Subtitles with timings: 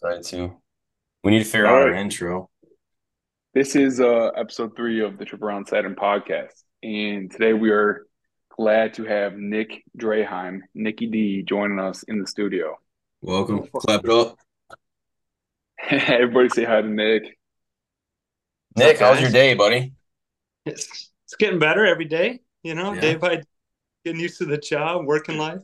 [0.00, 0.56] Excited too.
[1.24, 2.48] We need to figure out our intro.
[3.52, 6.52] This is uh, episode three of the Trip Around Saturn podcast.
[6.84, 8.06] And today we are
[8.56, 12.76] glad to have Nick Draheim, Nicky D, joining us in the studio.
[13.22, 13.66] Welcome.
[13.74, 14.38] Clap it up.
[15.90, 17.36] Everybody say hi to Nick.
[18.76, 19.94] Nick, how's your day, buddy?
[20.64, 23.00] It's, it's getting better every day, you know, Yeah.
[23.00, 23.42] day by day,
[24.04, 25.62] getting used to the job, working life.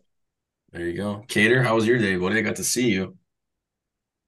[0.72, 1.24] There you go.
[1.28, 2.38] Cater, how was your day, buddy?
[2.38, 3.16] I got to see you.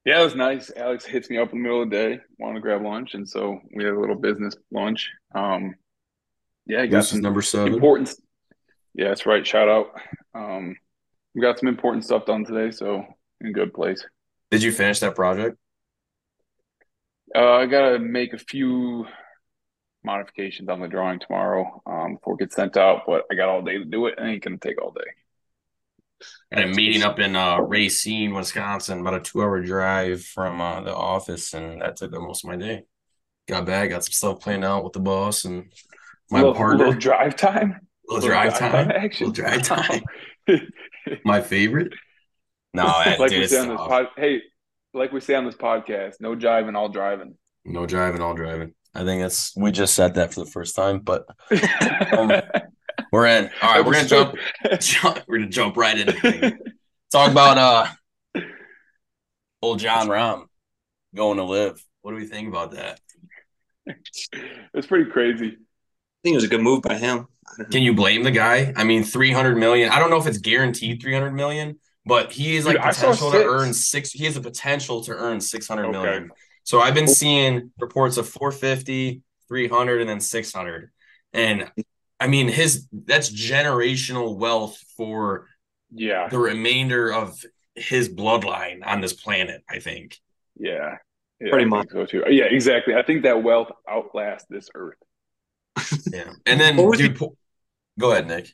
[0.07, 0.71] Yeah, it was nice.
[0.77, 3.29] Alex hits me up in the middle of the day, wanted to grab lunch, and
[3.29, 5.11] so we had a little business lunch.
[5.35, 5.75] Um,
[6.65, 7.75] yeah, got This is some number seven.
[7.75, 8.15] important.
[8.95, 9.45] Yeah, that's right.
[9.45, 9.89] Shout out.
[10.33, 10.77] Um,
[11.35, 13.05] we got some important stuff done today, so
[13.41, 14.07] in good place.
[14.53, 15.59] Did you finish that project?
[17.35, 19.07] Uh, I gotta make a few
[20.05, 23.61] modifications on the drawing tomorrow um, before it gets sent out, but I got all
[23.61, 24.15] day to do it.
[24.19, 25.11] It ain't gonna take all day.
[26.53, 30.81] I had a meeting up in uh, Racine, Wisconsin, about a two-hour drive from uh,
[30.81, 32.85] the office, and that took up most of my day.
[33.49, 35.73] Got back, got some stuff planned out with the boss and
[36.31, 36.79] my little, partner.
[36.79, 37.81] little drive time.
[38.09, 38.91] Little drive time.
[38.91, 39.29] action.
[39.29, 40.03] Little drive time.
[41.25, 41.93] My favorite.
[42.75, 44.43] No, like dude, we say on this pod, hey,
[44.93, 47.37] like we say on this podcast, no jiving, all driving.
[47.65, 48.75] No driving, all driving.
[48.95, 51.27] I think that's we just said that for the first time, but
[52.13, 52.33] Um,
[53.17, 53.51] we're in.
[53.63, 54.35] All right, we're gonna jump,
[54.81, 56.53] jump we're gonna jump right into things.
[57.11, 58.43] Talk about uh
[59.63, 60.45] old Jon Rahm
[61.15, 61.83] going to LIV.
[62.03, 63.01] What do we think about that?
[63.87, 65.47] it's pretty crazy.
[65.47, 67.27] I think it was a good move by him.
[67.71, 68.73] Can you blame the guy?
[68.77, 69.91] I mean, 300 million.
[69.91, 73.07] I don't know if it's guaranteed 300 million, but he is like Dude, I saw
[73.13, 73.49] potential to six.
[73.51, 74.11] earn six.
[74.13, 75.93] He has the potential to earn 600 Okay.
[75.93, 76.31] million.
[76.65, 80.91] So I've been seeing reports of 450, 300, and then 600.
[81.33, 81.71] And
[82.21, 85.47] I mean, his that's generational wealth for
[85.91, 87.43] Yeah, the remainder of
[87.75, 90.19] his bloodline on this planet, I think.
[90.59, 90.97] yeah,
[91.41, 91.91] yeah Pretty much.
[91.91, 92.25] so too.
[92.29, 92.95] Yeah, exactly.
[92.95, 94.97] I think that wealth outlasts this earth.
[96.13, 96.33] Yeah.
[96.47, 97.37] And then, What was dude, po-
[97.99, 98.49] go ahead, Nick.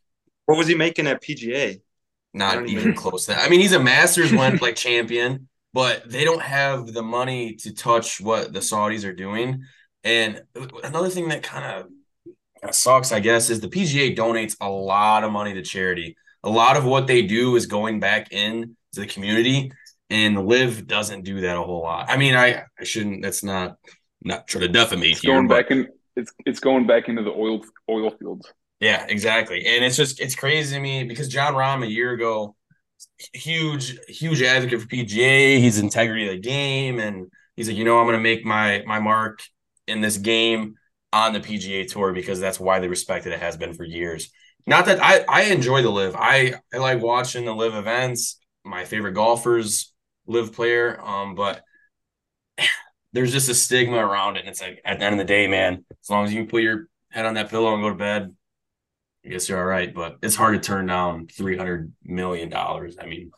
[0.46, 1.80] What was he making at PGA?
[2.34, 3.44] Not even even- close to that.
[3.44, 7.72] I mean, he's a Masters went like champion, but they don't have the money to
[7.72, 9.62] touch what the Saudis are doing.
[10.02, 10.42] And
[10.82, 11.86] another thing that kind of
[12.70, 16.16] sucks, I guess, is the PGA donates a lot of money to charity.
[16.44, 19.72] A lot of what they do is going back in to the community,
[20.10, 22.06] and LIV doesn't do that a whole lot.
[22.08, 23.22] I mean, I, I shouldn't.
[23.22, 23.76] That's not
[24.24, 25.88] not trying to defamate It's here, going but- back in.
[26.14, 28.52] It's it's going back into the oil oil fields.
[28.80, 29.64] Yeah, exactly.
[29.66, 32.54] And it's just it's crazy to me because Jon Rahm a year ago,
[33.32, 35.58] huge, huge advocate for PGA.
[35.58, 38.98] He's integrity of the game, and he's like, you know, I'm gonna make my my
[38.98, 39.40] mark
[39.86, 40.74] in this game
[41.12, 43.38] on the PGA tour because that's why they respect it.
[43.38, 44.30] Has been for years.
[44.66, 46.14] Not that I I enjoy the LIV.
[46.16, 48.38] I I like watching the LIV events.
[48.64, 49.92] My favorite golfers,
[50.26, 51.00] LIV player.
[51.00, 51.62] Um, but
[53.12, 54.40] there's just a stigma around it.
[54.40, 56.62] And it's like at the end of the day, man, as long as you put
[56.62, 58.34] your head on that pillow and go to bed,
[59.24, 62.96] I guess you're all right, but it's hard to turn down three hundred million dollars.
[63.00, 63.30] I mean,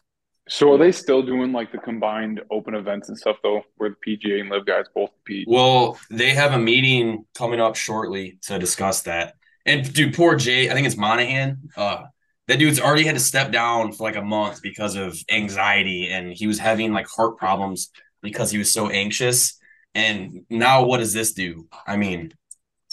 [0.48, 4.16] So are they still doing like the combined open events and stuff though, where the
[4.16, 5.46] PGA and LIV guys both compete?
[5.48, 9.34] well, they have a meeting coming up shortly to discuss that.
[9.66, 11.70] And dude, poor Jay, I think it's Monahan.
[11.76, 12.04] Uh,
[12.48, 16.32] that dude's already had to step down for like a month because of anxiety, and
[16.32, 17.90] he was having like heart problems
[18.20, 19.58] because he was so anxious.
[19.94, 21.68] And now, what does this do?
[21.86, 22.32] I mean,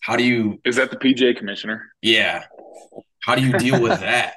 [0.01, 1.91] how do you Is that the PGA commissioner?
[2.01, 2.45] Yeah.
[3.23, 4.35] How do you deal with that?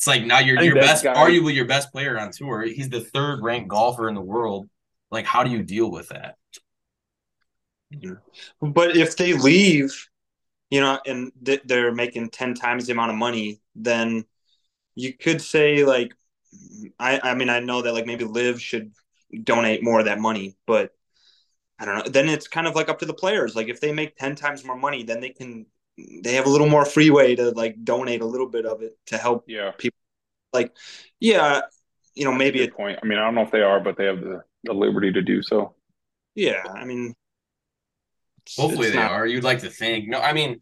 [0.00, 2.62] It's like now you're your best, guy- arguably your best player on tour.
[2.62, 4.66] He's the third ranked golfer in the world.
[5.10, 6.36] Like, how do you deal with that?
[8.62, 10.08] But if they leave,
[10.70, 14.24] you know, and th- they're making 10 times the amount of money, then
[14.94, 16.12] you could say, like,
[16.98, 18.92] I, I mean, I know that, like, maybe LIV should
[19.44, 20.92] donate more of that money, but
[21.78, 22.10] I don't know.
[22.10, 23.54] Then it's kind of like up to the players.
[23.54, 25.66] Like, if they make 10 times more money, then they can,
[26.22, 29.18] they have a little more freeway to, like, donate a little bit of it to
[29.18, 29.44] help.
[29.48, 29.96] Yeah, people.
[30.52, 30.72] Like,
[31.20, 31.60] Yeah,
[32.14, 32.98] you know, maybe good it, point.
[33.02, 35.22] I mean, I don't know if they are, but they have the, the liberty to
[35.22, 35.74] do so.
[36.34, 37.14] yeah, I mean,
[38.46, 39.26] it's- Hopefully it's they not- are.
[39.26, 40.08] You'd like to think.
[40.08, 40.60] No, I mean,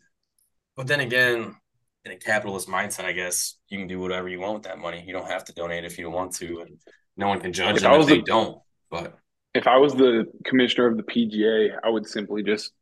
[0.76, 1.56] but then again,
[2.05, 5.02] in a capitalist mindset, I guess you can do whatever you want with that money.
[5.06, 6.79] You don't have to donate if you don't want to, and
[7.17, 8.61] no one can judge If them I if was they a- don't.
[8.91, 9.19] But
[9.55, 12.73] If I was the commissioner of the PGA, I would simply just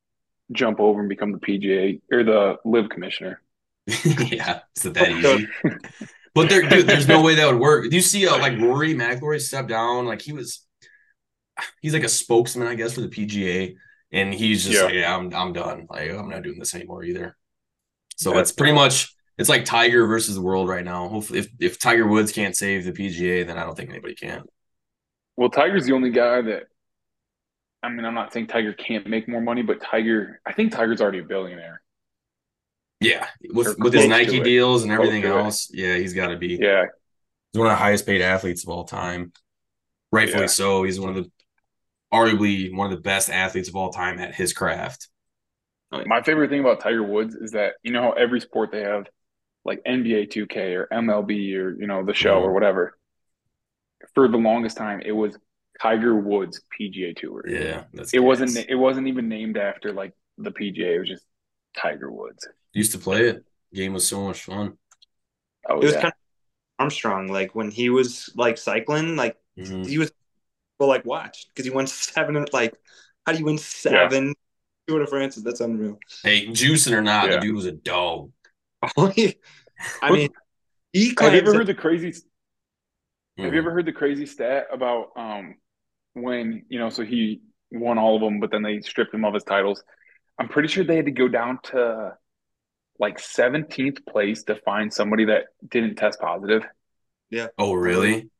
[0.52, 3.40] jump over and become the PGA or the LIV commissioner.
[4.04, 5.48] yeah, is it that easy?
[6.34, 7.88] But there, dude, there's no way that would work.
[7.88, 10.06] Do you see, uh, like Rory McIlroy step down?
[10.06, 10.66] Like he was,
[11.80, 13.76] he's like a spokesman, I guess, for the PGA,
[14.12, 14.84] and he's just Yeah.
[14.84, 15.86] like, yeah, I'm, I'm done.
[15.88, 17.36] Like I'm not doing this anymore either.
[18.16, 21.08] So That's it's pretty much, it's like Tiger versus the world right now.
[21.08, 24.44] Hopefully, if if Tiger Woods can't save the PGA, then I don't think anybody can.
[25.36, 26.64] Well, Tiger's the only guy that.
[27.86, 31.00] I mean, I'm not saying Tiger can't make more money, but Tiger, I think Tiger's
[31.00, 31.80] already a billionaire.
[33.00, 35.40] Yeah, with with his Nike deals and everything to it.
[35.40, 36.58] else, yeah, he's got to be.
[36.60, 36.86] Yeah,
[37.52, 39.32] He's one of the highest paid athletes of all time.
[40.10, 40.48] Rightfully Yeah.
[40.48, 40.82] so.
[40.82, 41.30] He's one of the
[42.12, 45.08] arguably one of the best athletes of all time at his craft.
[46.06, 49.06] my favorite thing about Tiger Woods is that you know how every sport they have
[49.64, 52.54] like NBA 2K or MLB or you know the show or mm-hmm.
[52.54, 52.98] whatever.
[54.14, 55.38] For the longest time, it was
[55.80, 57.44] Tiger Woods PGA Tour.
[57.46, 58.56] Yeah, that's It wasn't.
[58.56, 60.94] It wasn't even named after like the PGA.
[60.96, 61.24] It was just
[61.76, 62.46] Tiger Woods.
[62.72, 63.44] Used to play it.
[63.74, 64.78] Game was so much fun.
[65.68, 66.00] Oh It was yeah.
[66.02, 66.18] kind of
[66.78, 69.86] Armstrong, like when he was like cycling, like Mhm.
[69.86, 70.12] he was
[70.78, 72.46] well, like watch because he won seven.
[72.52, 72.74] Like,
[73.24, 74.34] how do you win seven
[74.86, 75.36] Tour de France?
[75.36, 75.98] That's unreal.
[76.22, 77.36] Hey, juicing or not, Yeah.
[77.36, 78.30] the dude was a dog.
[80.02, 80.28] I mean,
[80.92, 82.12] he Have you ever heard the crazy?
[83.38, 83.52] Have Mhm.
[83.52, 85.56] you ever heard the crazy stat about um
[86.16, 86.90] when you know?
[86.90, 87.40] So he
[87.70, 89.82] won all of them, but then they stripped him of his titles.
[90.38, 92.14] I'm pretty sure they had to go down to
[92.98, 96.62] like 17th place to find somebody that didn't test positive.
[97.30, 97.48] Yeah.
[97.58, 98.30] Oh, really?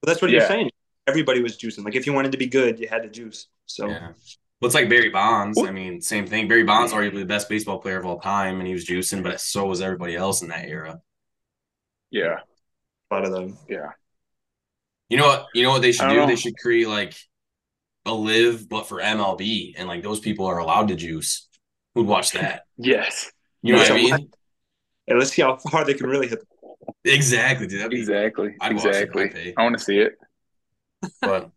[0.00, 0.38] But that's what Yeah.
[0.40, 0.70] you're saying.
[1.06, 1.84] Everybody was juicing.
[1.84, 3.48] Like if you wanted to be good, you had to juice.
[3.66, 4.12] So Yeah.
[4.60, 5.58] Well, it's like Barry Bonds.
[5.58, 5.68] What?
[5.68, 6.48] I mean, same thing.
[6.48, 9.40] Barry Bonds arguably the best baseball player of all time, and he was juicing, but
[9.40, 11.00] so was everybody else in that era.
[12.10, 12.36] Yeah,
[13.10, 13.58] a lot of them.
[13.68, 13.90] yeah.
[15.08, 15.46] You know what?
[15.54, 16.26] You know what they should don't know.
[16.26, 17.14] They should create like
[18.06, 21.48] a LIV, but for MLB, and like those people are allowed to juice.
[21.94, 22.62] Who'd watch that?
[22.76, 23.30] Yes,
[23.62, 24.30] You know what I mean?
[25.06, 26.40] Hey, let's see how far they can really hit.
[27.04, 27.90] Exactly, dude.
[27.90, 29.54] Be exactly, I'd watch it I exactly.
[29.56, 30.14] I want to see it.
[31.20, 31.50] But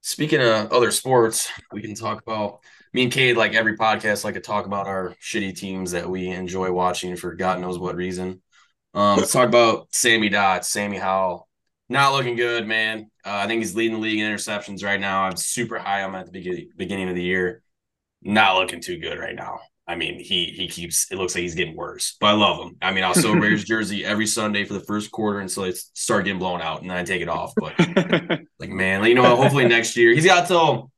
[0.00, 2.60] speaking of other sports, we can talk about
[2.92, 6.28] me and Cade, like every podcast, like to talk about our shitty teams that we
[6.28, 8.42] enjoy watching for God knows what reason.
[8.94, 11.48] Um, let's talk about Sammy Dots, Sammy Howell.
[11.92, 13.10] Not looking good, man.
[13.24, 15.24] Uh, I think he's leading the league in interceptions right now.
[15.24, 17.62] I'm super high on him at the beginning beginning of the year.
[18.22, 19.60] Not looking too good right now.
[19.86, 22.76] I mean, he he keeps it looks like he's getting worse, but I love him.
[22.80, 25.76] I mean, I'll still wear his jersey every Sunday for the first quarter until it
[25.76, 27.52] start getting blown out, and then I take it off.
[27.56, 27.74] But
[28.58, 30.90] like, man, you know, what, hopefully next year he's got till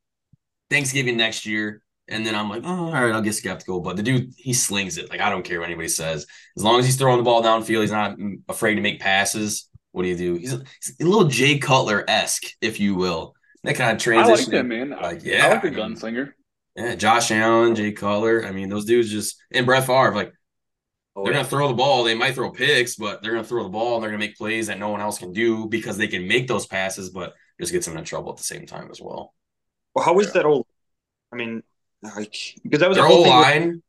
[0.70, 3.80] Thanksgiving next year, and then I'm like, oh, all right, I'll get skeptical.
[3.80, 5.10] But the dude, he slings it.
[5.10, 6.24] Like, I don't care what anybody says,
[6.56, 8.16] as long as he's throwing the ball downfield, he's not
[8.48, 9.68] afraid to make passes.
[9.94, 10.34] What do you do?
[10.34, 13.36] He's a, he's a little Jay Cutler esque, if you will.
[13.62, 14.32] That kind of transition.
[14.32, 14.52] I transition.
[14.52, 14.90] like that man.
[14.90, 16.32] Like, I yeah, like the gunslinger.
[16.74, 18.44] Yeah, Josh Allen, Jay Cutler.
[18.44, 20.32] I mean, those dudes just and Brett Favre, like
[21.14, 21.38] Oh, they're yeah.
[21.38, 22.02] gonna throw the ball.
[22.02, 24.66] They might throw picks, but they're gonna throw the ball and they're gonna make plays
[24.66, 27.86] that no one else can do because they can make those passes, but just gets
[27.86, 29.32] them in trouble at the same time as well.
[29.94, 30.32] Well, how was Yeah.
[30.32, 30.66] that old?
[31.32, 31.62] I mean,
[32.02, 33.82] like because that was Their a whole O thing with- line,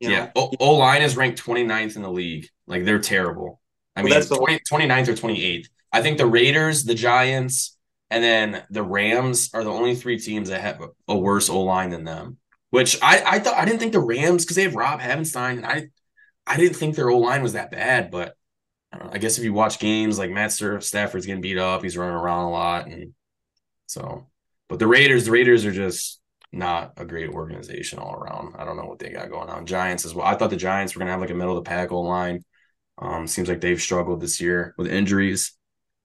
[0.00, 2.48] you know, yeah, O line is ranked 29th in the league.
[2.66, 3.60] Like they're terrible.
[3.98, 5.68] I Well, mean, that's the- 20, 29th or 28th.
[5.92, 7.76] I think the Raiders, the Giants,
[8.10, 11.90] and then the Rams are the only three teams that have a, worse O line
[11.90, 12.36] than them.
[12.70, 15.66] Which I I thought I didn't think the Rams because they have Rob Havenstein and
[15.66, 15.88] I
[16.46, 18.34] I didn't think their O line was that bad, but
[18.92, 21.82] I, don't know, I guess if you watch games like Matt Stafford's getting beat up,
[21.82, 23.14] he's running around a lot, and
[23.86, 24.28] so.
[24.68, 26.20] But the Raiders, the Raiders are just
[26.52, 28.54] not a great organization all around.
[28.58, 29.66] I don't know what they got going on.
[29.66, 30.26] Giants as well.
[30.26, 32.44] I thought the Giants were gonna have like a middle of the pack O line.
[33.00, 35.52] Um, seems like they've struggled this year with injuries,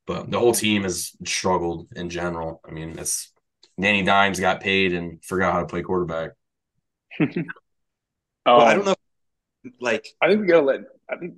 [0.08, 2.62] but the whole team has struggled in general.
[2.68, 3.34] I mean, it's
[3.80, 6.32] Danny Dimes got paid and forgot how to play quarterback.
[8.56, 8.96] well, I Um, don't know.
[9.80, 10.82] Like I think we gotta let.
[11.10, 11.36] I think.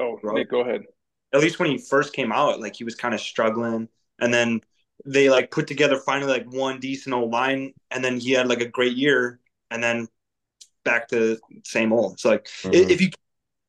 [0.00, 0.36] Oh, Bro.
[0.36, 0.82] Nick, go ahead.
[1.34, 3.88] at least when he first came out, like he was kind of struggling,
[4.20, 4.60] and then
[5.06, 8.60] they like put together finally like one decent O line, and then he had like
[8.62, 10.08] a great year, and then
[10.84, 12.20] back to same old.
[12.20, 12.90] So like i- Mhm.
[12.90, 13.20] if you get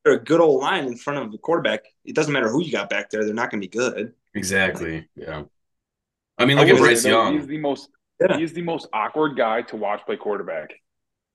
[0.04, 2.88] a good O line in front of the quarterback, it doesn't matter who you got
[2.90, 4.14] back there; they're not going to be good.
[4.34, 5.08] Exactly.
[5.16, 5.44] Yeah.
[6.38, 7.38] I mean, I look at Bryce though, Young.
[7.38, 7.88] He's the most.
[8.20, 8.36] Yeah.
[8.36, 10.70] He's the most awkward guy to watch play quarterback.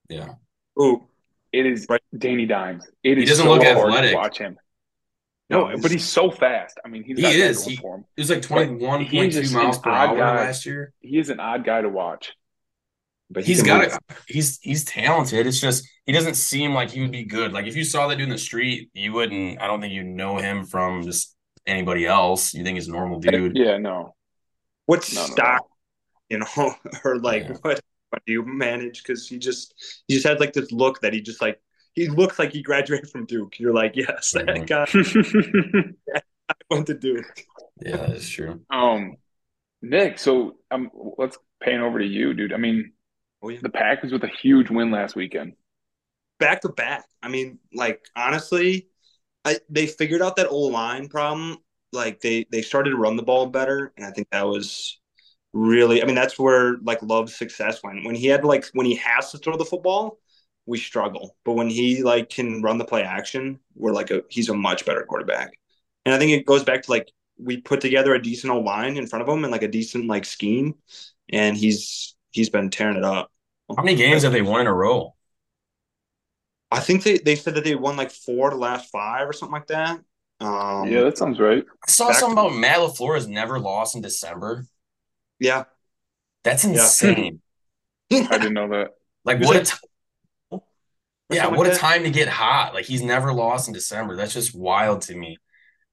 [0.10, 0.34] Yeah.
[0.82, 1.08] Ooh,
[1.51, 2.01] It is Right.
[2.17, 2.86] Danny Dimes.
[3.03, 4.12] It He doesn't so look hard athletic.
[4.12, 4.58] to watch him.
[5.50, 6.79] No, No, but he's so fast.
[6.84, 7.60] I mean, he's He got that is.
[7.60, 8.05] going He- for him.
[8.17, 10.36] It was like twenty one he's point miles per hour guy.
[10.46, 10.93] last year.
[11.00, 12.34] He is an odd guy to watch.
[13.34, 14.18] But he He's can got it.
[14.28, 15.48] He's he's talented.
[15.48, 17.54] It's just he doesn't seem like he would be good.
[17.54, 19.62] Like if you saw that dude in the street, you wouldn't.
[19.62, 21.36] I don't think you know him from just
[21.66, 22.54] anybody else.
[22.54, 23.58] You think he's a normal dude.
[23.58, 24.16] Yeah, no.
[24.86, 25.68] What No, no, stock,
[26.30, 27.56] you know, or like Yeah.
[27.62, 29.02] what, what do you manage?
[29.04, 29.74] Because he just
[30.08, 31.60] he just had like this look that he just like
[31.94, 33.60] he looks like he graduated from Duke.
[33.60, 34.68] You're like, yes, Mhm.
[34.68, 36.13] that guy
[36.50, 37.46] I went to Duke.
[37.82, 38.62] Yeah, that is true.
[38.70, 39.16] um,
[39.82, 40.20] Nick.
[40.20, 42.54] So um, let's pan over to you, dude.
[42.54, 42.92] I mean,
[43.43, 45.53] Oh yeah, the Packers with a huge win last weekend.
[46.39, 47.05] back to back.
[47.23, 48.89] I mean, like honestly,
[49.45, 51.59] I they figured out that O line problem.
[51.93, 55.00] Like they they started to run the ball better, and I think that was
[55.53, 56.03] really.
[56.03, 58.05] I mean, that's where like Love's success went.
[58.05, 60.19] When he had like when he has to throw the football,
[60.67, 61.38] we struggle.
[61.45, 64.85] But when he like can run the play action, we're like a he's a much
[64.85, 65.53] better quarterback.
[66.05, 67.09] And I think it goes back to like
[67.39, 70.07] we put together a decent O line in front of him and like a decent
[70.07, 70.75] like scheme,
[71.31, 73.33] and he's he's been tearing it up.
[73.75, 75.15] How many games have they won in a row?
[76.72, 79.53] I think they, they said that they won like four to last five or something
[79.53, 80.00] like that.
[80.39, 81.63] Um, yeah, that sounds right.
[81.88, 84.65] I saw Back something to- about Matt LaFleur has never lost in December.
[85.39, 85.65] yeah.
[86.43, 87.39] That's insane.
[88.12, 88.89] I didn't know that.
[89.24, 89.77] Like He what a like- t-
[91.29, 92.74] yeah, what like a time to get hot.
[92.74, 94.17] Like he's never lost in December.
[94.17, 95.38] That's just wild to me.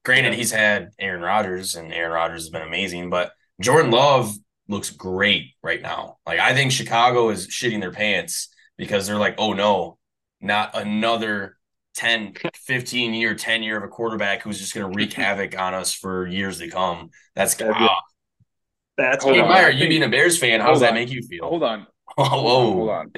[0.03, 0.37] Granted, Yeah.
[0.39, 4.33] he's had Aaron Rodgers, and Aaron Rodgers has been amazing, but Jordan Love
[4.71, 6.17] looks great right now.
[6.25, 9.97] Like I think Chicago is shitting their pants because they're like, oh no,
[10.41, 11.57] not another
[11.95, 15.93] 10, 15 year, 10 year of a quarterback who's just gonna wreak havoc on us
[15.93, 17.09] for years to come.
[17.35, 18.01] That's That'd be- ah.
[18.97, 19.41] That's Hey.
[19.41, 20.95] Meyer, you being a Bears fan, how does that on.
[20.95, 21.47] make you feel?
[21.47, 21.87] Hold on.
[22.17, 22.59] Oh, Hold whoa.
[22.59, 23.11] on, hold on.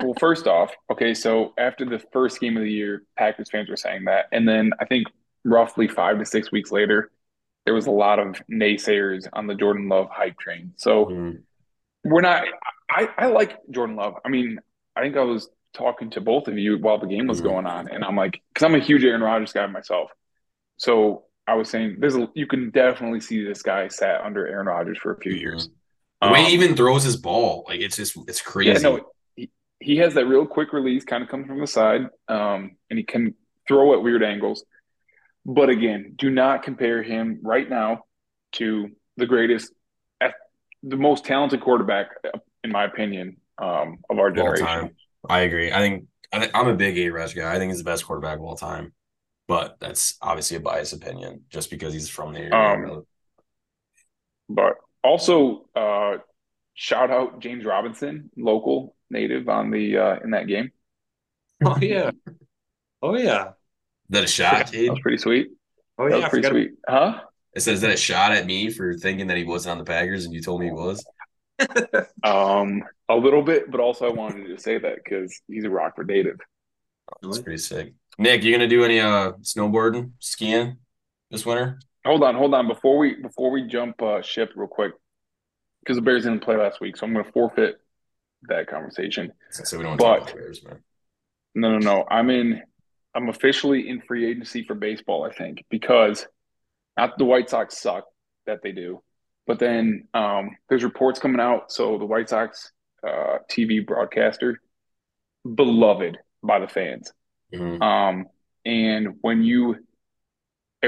[0.00, 3.76] Well, first off, okay, so after the first game of the year, Packers fans were
[3.76, 4.26] saying that.
[4.30, 5.08] And then I think
[5.44, 7.10] roughly five to six weeks later,
[7.64, 10.72] there was a lot of naysayers on the Jordan Love hype train.
[10.76, 11.42] So Mm.
[12.04, 12.44] we're not,
[12.90, 14.14] I, I like Jordan Love.
[14.24, 14.58] I mean,
[14.94, 17.44] I think I was talking to both of you while the game was Mhm.
[17.44, 20.10] going on, and I'm like, because I'm a huge Aaron Rodgers guy myself.
[20.76, 24.66] So I was saying, there's a, you can definitely see this guy sat under Aaron
[24.66, 25.40] Rodgers for a few Mhm.
[25.40, 25.70] years.
[26.22, 28.70] The way Um, he even throws his ball, like it's just it's crazy.
[28.70, 32.08] yeah, no, he, he has that real quick release, kind of comes from the side,
[32.28, 33.34] um, and he can
[33.66, 34.64] throw at weird angles.
[35.46, 38.04] But again, do not compare him right now
[38.52, 39.72] to the greatest,
[40.82, 42.08] the most talented quarterback,
[42.62, 44.66] in my opinion, um, of our Of all generation.
[44.66, 44.96] time.
[45.28, 45.72] I agree.
[45.72, 47.54] I think I think, I'm a big A Rush guy.
[47.54, 48.92] I think he's the best quarterback of all time.
[49.46, 52.54] But that's obviously a biased opinion just because he's from the area.
[52.54, 53.06] Um,
[54.48, 56.18] But also, uh,
[56.74, 60.72] shout out James Robinson, local native on the uh, in that game.
[61.64, 62.10] oh yeah.
[63.02, 63.50] Oh yeah.
[64.04, 64.88] Is that a shot, Cade?
[64.88, 65.48] That was pretty sweet.
[65.98, 66.20] Oh That yeah.
[66.22, 67.20] was pretty forgot- sweet, huh?
[67.54, 69.84] It says, is that a shot at me for thinking that he wasn't on the
[69.84, 71.04] Packers and you told me he was?
[72.24, 76.06] Um, a little bit, but also I wanted to say that because he's a Rockford
[76.08, 76.38] native.
[77.22, 77.92] That's pretty sick.
[78.18, 80.78] Nick, you gonna do any uh snowboarding, skiing
[81.30, 81.78] this winter?
[82.06, 82.66] Hold on, hold on.
[82.66, 84.92] Before we before we jump uh, ship real quick,
[85.80, 87.76] because the Bears didn't play last week, so I'm going to forfeit
[88.48, 89.32] that conversation.
[89.50, 90.78] So we don't talk about But- Bears, man.
[91.54, 92.04] No, no, no.
[92.10, 92.62] I'm in.
[93.14, 95.24] I'm officially in free agency for baseball.
[95.24, 96.26] I think because
[96.96, 98.04] not the White Sox suck
[98.46, 99.02] that they do,
[99.46, 101.70] but then um, there's reports coming out.
[101.72, 102.72] So the White Sox
[103.06, 104.60] uh, TV broadcaster,
[105.44, 107.12] beloved by the fans,
[107.52, 107.80] Mhm.
[107.82, 108.26] Um,
[108.64, 109.76] and when you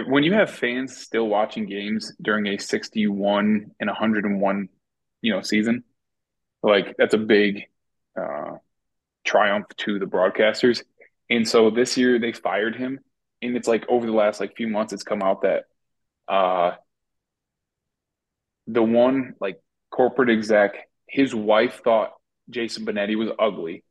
[0.06, 4.68] when you have fans still watching games during a 61 and 101,
[5.22, 5.84] you know, season,
[6.62, 7.62] like that's a big
[8.18, 8.56] uh,
[9.24, 10.82] triumph to the broadcasters.
[11.28, 13.00] And so this year they fired him,
[13.42, 15.64] and it's like over the last like few months, it's come out that
[16.28, 16.72] uh,
[18.66, 22.12] the one like corporate exec, his wife thought
[22.50, 23.82] Jason Benetti was ugly,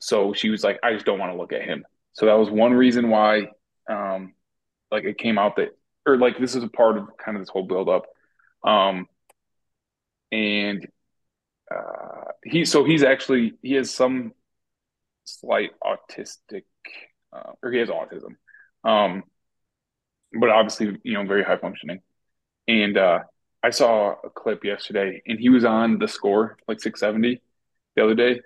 [0.00, 1.84] so she was like, I just don't want to look at him.
[2.12, 3.48] So that was one reason why,
[3.88, 4.34] um,
[4.90, 7.50] like it came out that, or like this is a part of kind of this
[7.50, 8.06] whole buildup.
[8.64, 9.06] Um,
[10.32, 10.88] and
[11.72, 14.32] uh, he, so he's actually, he has some
[15.24, 16.64] slight autistic,
[17.32, 18.36] uh, or he has autism.
[18.84, 19.24] Um,
[20.38, 22.00] but obviously, you know, very high functioning.
[22.68, 23.20] And uh,
[23.62, 27.42] I saw a clip yesterday and he was on the score, like 670
[27.96, 28.40] the other day.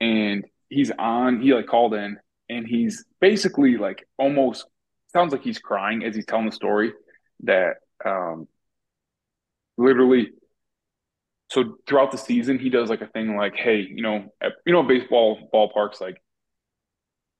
[0.00, 2.18] And he's on, he like called in
[2.52, 4.66] and he's basically like almost
[5.12, 6.92] sounds like he's crying as he's telling the story
[7.44, 8.46] that um
[9.76, 10.30] literally
[11.50, 14.72] so throughout the season he does like a thing like hey you know at, you
[14.72, 16.20] know baseball ballparks like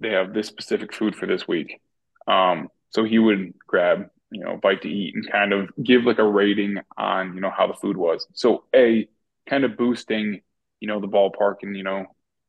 [0.02, 1.80] they have this specific food for this week
[2.26, 6.18] um so he would grab you know bite to eat and kind of give like
[6.18, 9.08] a rating on you know how the food was so a
[9.48, 10.40] kind of boosting
[10.80, 12.06] you know the ballpark and you know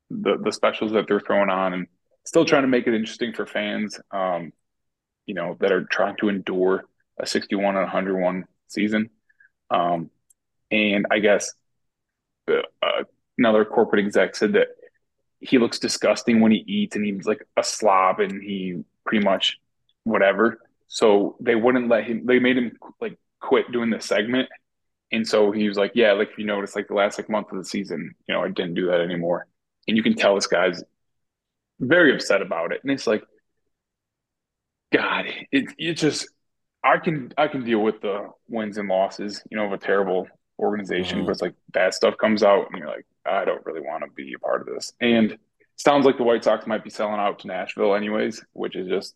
[0.09, 1.87] the the specials that they're throwing on and
[2.25, 4.53] still trying to make it interesting for fans, um,
[5.25, 6.85] you know, that are trying to endure
[7.19, 9.09] a 61 and 101 season.
[9.69, 10.09] Um,
[10.71, 11.53] and I guess
[12.49, 13.03] uh,
[13.37, 14.67] another corporate exec said that
[15.43, 19.59] he looks disgusting when he eats and he's like a slob and he pretty much
[20.03, 20.59] whatever.
[20.87, 24.49] So they wouldn't let him, they made him like quit doing the segment.
[25.11, 27.51] And so he was like, yeah, like if you notice, like the last like month
[27.51, 29.47] of the season, you know, I didn't do that anymore.
[29.87, 30.83] And you can tell this guy's
[31.79, 32.81] very upset about it.
[32.83, 33.23] And it's like,
[34.91, 36.27] God, it it just
[36.83, 40.27] I can I can deal with the wins and losses, you know, of a terrible
[40.59, 41.25] organization, mm-hmm.
[41.27, 44.09] but it's like bad stuff comes out, and you're like, I don't really want to
[44.11, 44.93] be a part of this.
[45.01, 45.37] And
[45.77, 49.15] sounds like the White Sox might be selling out to Nashville, anyways, which is just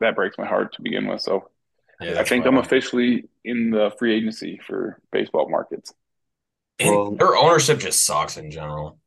[0.00, 1.20] that breaks my heart to begin with.
[1.20, 1.50] So
[2.00, 2.66] Yeah, I think I'm wild.
[2.66, 5.94] officially in the free agency for baseball markets.
[6.80, 8.98] And Well- their ownership just sucks in general.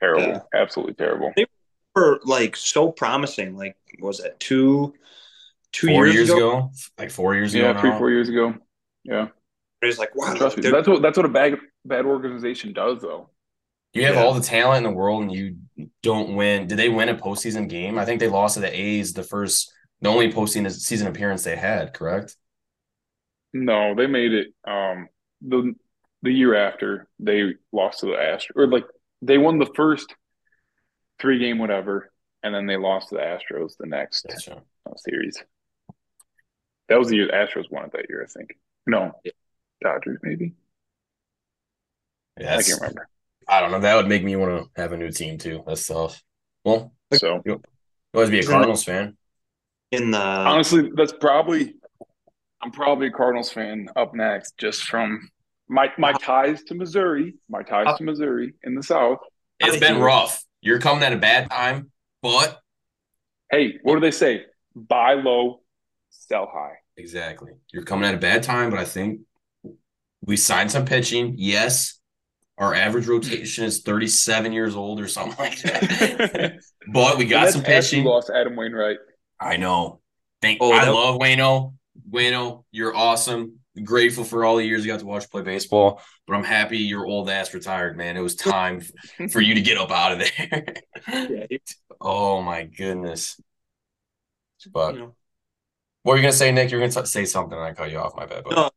[0.00, 0.40] Terrible, Yeah.
[0.54, 1.32] absolutely terrible.
[1.36, 1.46] They
[1.94, 3.56] were like so promising.
[3.56, 4.94] Like was it two
[5.72, 6.50] two Four years, years, ago?
[6.58, 6.70] ago?
[6.98, 7.64] like four years ago.
[7.64, 7.98] Yeah, three, now.
[7.98, 8.54] four years ago.
[9.04, 9.28] Yeah,
[9.82, 10.34] It was like wow.
[10.34, 10.68] trust me.
[10.70, 13.30] That's what that's what a bad bad organization does, though.
[13.94, 14.22] You have Yeah.
[14.22, 15.56] all the talent in the world, and you
[16.02, 16.66] don't win.
[16.66, 17.98] Did they win a postseason game?
[17.98, 21.56] I think they lost to the A's the first, the only postseason season appearance they
[21.56, 21.94] had.
[21.94, 22.36] Correct?
[23.52, 24.48] No, they made it.
[24.66, 25.08] Um,
[25.40, 25.74] the
[26.22, 28.84] the year after they lost to the Astros, or like
[29.22, 30.12] they won the first
[31.20, 32.10] three game whatever,
[32.42, 34.62] and then they lost to the Astros the next Gotcha.
[34.86, 35.42] uh, series.
[36.88, 38.56] That was the year the Astros won it that year, I think.
[38.86, 39.12] No,
[39.82, 40.54] Dodgers maybe.
[42.38, 43.08] Yeah, I can't remember.
[43.48, 43.80] I don't know.
[43.80, 45.62] That would make me want to have a new team too.
[45.66, 46.22] That's tough.
[46.64, 47.62] Well, So you
[48.14, 49.16] always be a Cardinals fan.
[49.90, 51.74] in the honestly, that's probably
[52.62, 55.30] I'm probably a Cardinals fan up next, just from
[55.68, 59.18] my my ties to Missouri, my ties to Missouri in the South.
[59.60, 60.44] It's been rough.
[60.60, 61.90] You're coming at a bad time,
[62.22, 62.60] but
[63.50, 64.44] Hey, what do they say?
[64.74, 65.62] Buy low,
[66.10, 66.76] sell high.
[66.96, 68.70] exactly, you're coming at a bad time.
[68.70, 69.20] But I think
[70.24, 71.34] we signed some pitching.
[71.36, 71.98] Yes,
[72.58, 76.58] our average rotation is 37 years old or something like that.
[76.92, 78.00] but we got And some pitching.
[78.00, 78.98] after we lost Adam Wainwright.
[79.40, 80.00] I know.
[80.42, 80.58] Thank.
[80.60, 81.74] Oh, I that- love Wayno.
[82.10, 83.54] Wayno, you're awesome.
[83.84, 86.00] Grateful for all the years you got to watch play baseball.
[86.26, 88.16] But I'm happy your old ass retired, man.
[88.16, 88.82] It was time
[89.32, 90.74] for you to get up out of there.
[91.08, 93.40] yeah, it- oh my goodness.
[94.72, 95.14] But you know.
[96.02, 96.70] what were you gonna say, Nick?
[96.72, 98.16] You're gonna t- say something, and I cut you off.
[98.16, 98.42] My bad.
[98.44, 98.70] But No.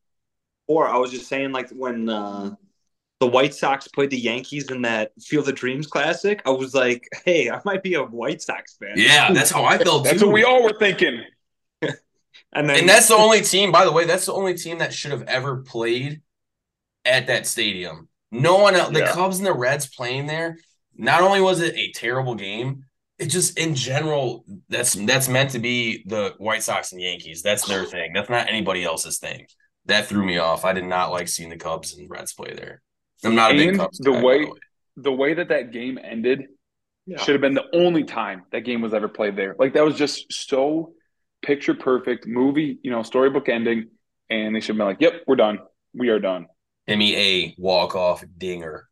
[0.72, 2.56] Or I was just saying, like when uh,
[3.20, 7.06] the White Sox played the Yankees in that Field of Dreams Classic, I was like,
[7.26, 10.28] "Hey, I might be a White Sox fan." yeah, that's how I felt That's too.
[10.28, 11.24] what we all were thinking.
[11.82, 11.92] and
[12.70, 15.12] then and that's the only team, by the way, that's the only team that should
[15.12, 16.22] have ever played
[17.04, 18.08] at that stadium.
[18.32, 20.58] No one else, the Cubs and the Reds playing there.
[20.96, 22.86] Not only was it a terrible game,
[23.20, 27.42] it just in general, that's that's meant to be the White Sox and Yankees.
[27.42, 28.14] That's their thing.
[28.14, 29.48] That's not anybody else's thing.
[29.92, 30.64] That threw me off.
[30.66, 32.82] I did not like seeing the Cubs and Reds play there.
[33.24, 34.60] I'm not a big Cubs the guy, by way- the way.
[34.98, 36.48] The way that that game ended
[37.06, 37.18] Yeah.
[37.18, 39.56] should have been the only time that game was ever played there.
[39.58, 40.94] Like that was just so
[41.42, 43.90] picture perfect movie, you know, storybook ending,
[44.30, 45.60] and they should have been like, "Yep, we're done.
[45.94, 46.48] We are done."
[46.88, 48.88] Emmy A walk off dinger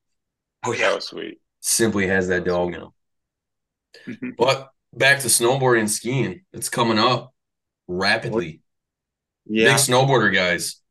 [0.65, 1.39] oh That yeah, was sweet.
[1.59, 2.89] simply has that dog in him.
[4.07, 4.35] Mhm.
[4.37, 6.41] But back to snowboarding and skiing.
[6.53, 7.33] It's coming up
[7.87, 8.61] rapidly.
[9.45, 9.69] yeah.
[9.69, 10.81] Big snowboarder guys.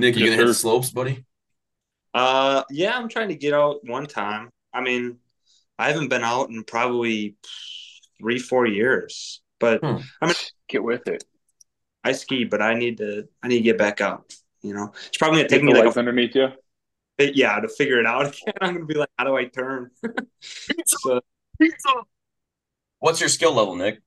[0.00, 1.24] Nick, you Yes, gonna hit the slopes, buddy?
[2.12, 4.50] Uh, yeah, I'm trying to get out one time.
[4.72, 5.18] I mean,
[5.78, 7.36] I haven't been out in probably
[8.20, 9.96] three, four years, but Hmm.
[10.20, 10.34] I'm gonna
[10.68, 11.24] get with it.
[12.04, 14.32] I ski, but I need to, I need to get back out.
[14.62, 16.48] You know, it's probably gonna Take take the me like, legs underneath you.
[17.18, 18.54] a, yeah, to figure it out again.
[18.60, 19.90] I'm gonna be like, how do I turn?
[20.86, 21.20] so,
[23.00, 24.00] What's your skill level, Nick?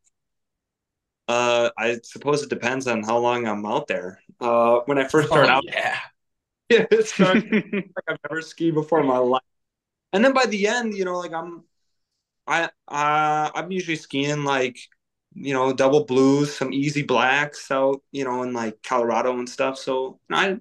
[1.27, 4.19] uh, I suppose it depends on how long I'm out there.
[4.43, 5.99] Uh, when I first started Oh, out, yeah.
[6.69, 7.43] it started
[7.95, 9.41] like I've never skied before in my life.
[10.13, 11.63] And then by the end, you know, like I'm,
[12.47, 14.79] I, uh, I'm usually skiing like,
[15.35, 19.77] you know, double blues, some easy blacks out, you know, in like Colorado and stuff.
[19.79, 20.57] So I,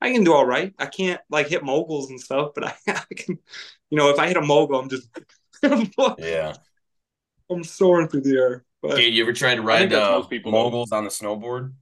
[0.00, 0.74] I can do all right.
[0.78, 3.38] I can't like hit moguls and stuff, but I, I can,
[3.90, 5.08] you know, if I hit a mogul, I'm just,
[6.16, 6.58] Yeah.
[7.50, 8.64] I'm soaring through the air.
[8.80, 10.70] But Okay, you ever tried to ride think uh, most people, though.
[10.70, 11.72] moguls on the snowboard?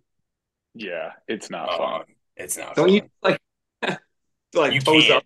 [0.74, 2.02] Yeah, it's not Uh, fun.
[2.36, 2.74] it's not.
[2.76, 2.94] don't fun.
[2.94, 3.40] you like,
[4.54, 5.16] like You pose can't.
[5.18, 5.24] up?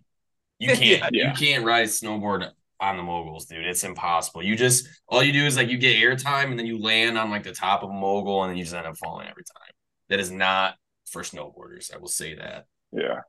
[0.59, 1.15] You can't.
[1.15, 1.29] Yeah.
[1.31, 3.65] You can't ride snowboard on the moguls, dude.
[3.65, 4.43] It's impossible.
[4.43, 7.31] You just all you do is like you get airtime and then you land on
[7.31, 9.73] like the top of a mogul and then you just end up falling every time.
[10.09, 10.75] That is not
[11.07, 11.95] for snowboarders.
[11.95, 12.67] I will say that.
[12.93, 13.21] Yeah.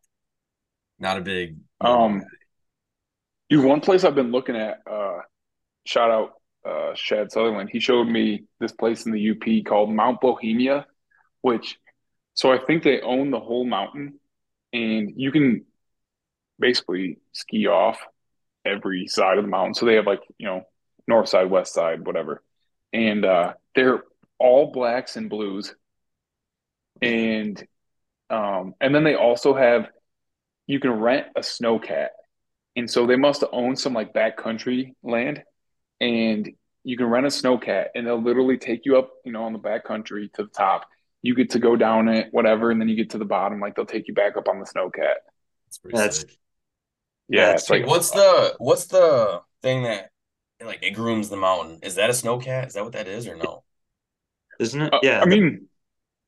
[0.99, 1.57] Not a big.
[1.81, 2.23] Um,
[3.49, 4.79] you one place I've been looking at.
[4.89, 5.19] Uh,
[5.85, 6.33] shout out
[6.67, 7.69] uh, Shad Sutherland.
[7.71, 10.85] He showed me this place in the UP called Mount Bohemia,
[11.41, 11.77] which
[12.35, 14.19] so I think they own the whole mountain,
[14.71, 15.65] and you can
[16.59, 17.99] basically ski off
[18.65, 19.73] every side of the mountain.
[19.73, 20.61] So they have like you know
[21.07, 22.43] north side, west side, whatever,
[22.93, 24.03] and uh, they're
[24.37, 25.73] all blacks and blues,
[27.01, 27.65] and
[28.29, 29.89] um, and then they also have
[30.67, 32.09] you can rent a snowcat.
[32.75, 35.43] And so they must own some like backcountry land.
[36.01, 36.51] And
[36.83, 39.59] you can rent a snowcat and they'll literally take you up, you know, on the
[39.59, 40.85] backcountry to the top.
[41.25, 43.75] You get to go down it, whatever, and then you get to the bottom, like
[43.75, 45.15] they'll take you back up on the snowcat.
[45.65, 46.37] That's pretty That's- sick.
[47.27, 50.11] Yeah, That's it's like what's the what's the thing that
[50.63, 51.79] like it grooms the mountain?
[51.81, 52.67] Is that a snowcat?
[52.67, 53.63] Is that what that is or no?
[54.59, 54.93] isn't it?
[54.93, 55.21] Uh, yeah.
[55.21, 55.67] I mean,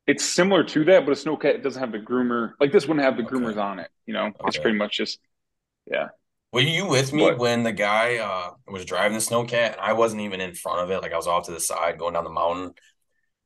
[0.08, 2.54] it's similar to that, but a snowcat doesn't have the groomer.
[2.60, 3.36] Like this wouldn't have the Okay.
[3.36, 3.90] groomers on it.
[4.08, 5.20] You know, it's pretty much just
[5.86, 6.08] yeah.
[6.52, 7.38] Were you with me What?
[7.38, 10.90] when the guy uh was driving the snowcat and I wasn't even in front of
[10.90, 11.02] it?
[11.04, 12.74] Like I was off to the side going down the mountain.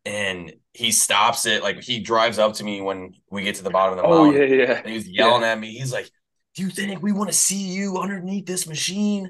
[0.06, 3.70] And he stops it, like he drives up to me when we get to the
[3.70, 4.50] bottom of the oh mountain.
[4.50, 4.82] yeah, yeah.
[4.84, 5.72] And he's yelling at me.
[5.78, 6.10] He's like,
[6.56, 9.26] Do you think we want to see you underneath this machine?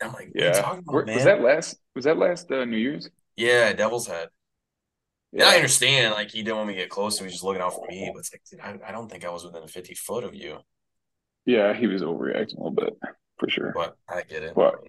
[0.00, 0.60] And I'm like, What are you Yeah.
[0.60, 1.14] talking about, Where- man?
[1.14, 1.76] was that last?
[1.94, 3.08] Was that last uh, New Year's?
[3.36, 4.28] yeah, Devil's Head.
[5.32, 5.44] Yeah.
[5.44, 7.62] And I understand, like he didn't want me to get close, so he's just looking
[7.62, 8.10] out for me.
[8.12, 10.58] But it's like, dude, I, I don't think I was within 50 foot of you.
[11.46, 12.94] Yeah, he was overreacting a little bit
[13.38, 13.72] for sure.
[13.74, 14.54] But I get it.
[14.56, 14.80] But-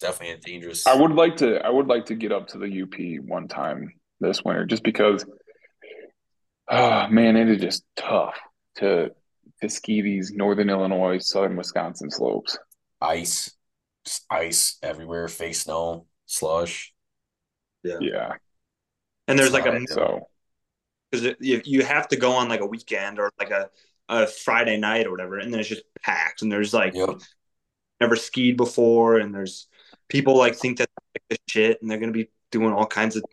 [0.00, 0.86] definitely a dangerous.
[0.86, 1.64] I would like to.
[1.64, 5.24] I would like to get up to the UP one time this winter, just because.
[6.68, 8.34] Oh man, it is just tough
[8.76, 9.10] to
[9.62, 12.58] to ski these northern Illinois, southern Wisconsin slopes.
[13.00, 13.54] ice,
[14.04, 16.92] just ice everywhere, face snow, slush.
[17.82, 18.32] Yeah, Yeah.
[19.28, 20.28] and there's like a so
[21.10, 23.70] because you you have to go on like a weekend or like a
[24.08, 27.20] a Friday night or whatever, and then it's just packed, and there's like Yep.
[28.00, 29.68] never skied before, and there's
[30.08, 33.24] people like think that like the shit, and they're gonna be doing all kinds of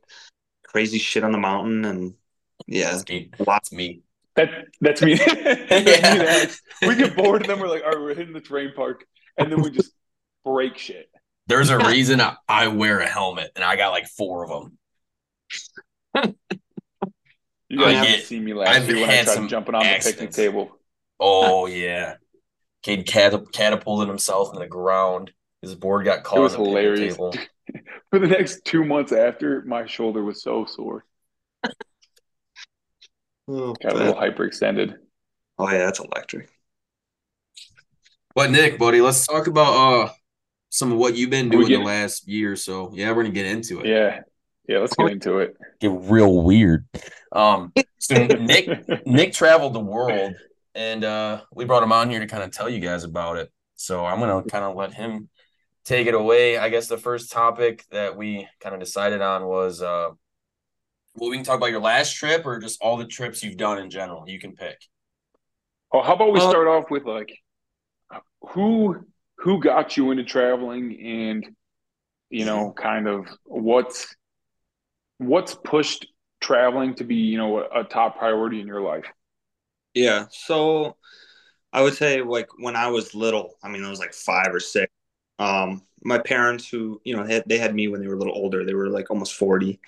[0.74, 2.14] crazy shit on the mountain, and
[2.68, 3.30] yeah, That's me.
[3.40, 3.70] lots.
[3.70, 4.02] That's me.
[4.36, 4.50] that
[4.82, 5.16] that's me.
[5.16, 6.44] That's me Yeah.
[6.44, 9.06] and We get bored, and then we're like, all right, we're hitting the train park,
[9.38, 9.92] and then we just
[10.44, 11.10] break shit.
[11.48, 16.34] There's a reason I, I wear a helmet, and I got like four of them.
[17.70, 19.84] You guys I didn't get- see me last I've year when I tried jumping on
[19.84, 20.78] the picnic table.
[21.20, 22.16] Oh yeah,
[22.84, 25.32] Cade cat- catapulted himself in the ground.
[25.64, 27.34] His board got caught It was on the table.
[28.10, 31.06] For the next two months after, my shoulder was so sore.
[33.48, 34.96] Oh, Got a little hyperextended.
[35.58, 36.50] oh yeah, that's electric.
[38.36, 40.10] But Nick, buddy, let's talk about uh
[40.70, 42.92] some of what you've been We doing the last year or so.
[42.94, 43.86] Yeah, we're gonna get into it.
[43.86, 44.20] Yeah.
[44.68, 45.56] Yeah, let's get into it.
[45.80, 46.86] Get real weird.
[47.32, 50.36] Um, so Nick Nick traveled the world,
[50.76, 53.50] and uh, we brought him on here to kind of tell you guys about it.
[53.76, 55.30] So I'm gonna kind of let him
[55.86, 56.58] take it away.
[56.58, 60.12] I guess the first topic that we kind of decided on was uh,
[61.16, 63.80] well, we can talk about your last trip or just all the trips you've done
[63.80, 64.28] in general.
[64.28, 64.78] You can pick.
[65.94, 67.32] Oh, how about we Uh, start off with like
[68.50, 69.06] who
[69.38, 71.56] who got you into traveling and
[72.30, 74.16] you know kind of what's
[75.18, 76.08] what's pushed
[76.42, 79.06] traveling to be you know a, a top priority in your life
[79.94, 80.26] Yeah.
[80.32, 80.98] So
[81.74, 84.62] I would say like when I was little, I mean, I was like five or
[84.62, 84.93] six.
[85.44, 88.18] Um, my parents who, you know, they had, they had me when they were a
[88.18, 88.66] little older.
[88.66, 89.80] They were like almost 40.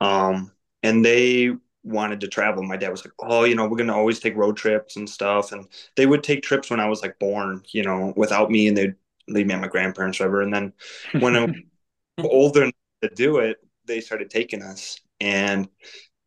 [0.00, 1.50] Um, and they
[1.84, 2.62] wanted to travel.
[2.62, 5.08] My dad was like, "Oh, you know, we're going to always take road trips and
[5.08, 8.68] stuff." And they would take trips when I was like born, you know, without me
[8.68, 8.94] and they'd
[9.28, 10.42] leave me at my grandparents forever.
[10.42, 10.72] And then
[11.18, 11.50] when I was
[12.24, 15.00] older enough to do it, they started taking us.
[15.20, 15.68] And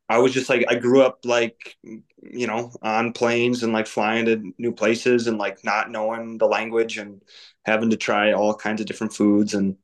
[0.10, 4.26] I was just like, I grew up like, you know, on planes and like flying
[4.26, 7.22] to new places and like not knowing the language and
[7.66, 9.54] having to try all kinds of different foods.
[9.54, 9.78] And,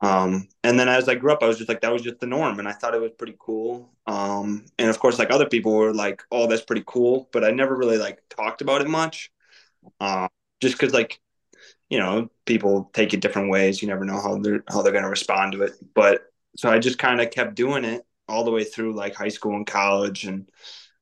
[0.00, 2.26] um, and then as I grew up, I was just like, that was just the
[2.26, 2.58] norm.
[2.58, 3.92] And I thought it was pretty cool.
[4.06, 7.28] Um, and of course, like other people were like, oh, that's pretty cool.
[7.32, 9.30] But I never really like talked about it much.
[10.00, 10.28] Um,
[10.60, 11.20] just cause like,
[11.88, 13.82] you know, people take it different ways.
[13.82, 15.72] You never know how they're, how they're going to respond to it.
[15.94, 16.22] But
[16.56, 19.56] so I just kind of kept doing it all the way through like high school
[19.56, 20.48] and college and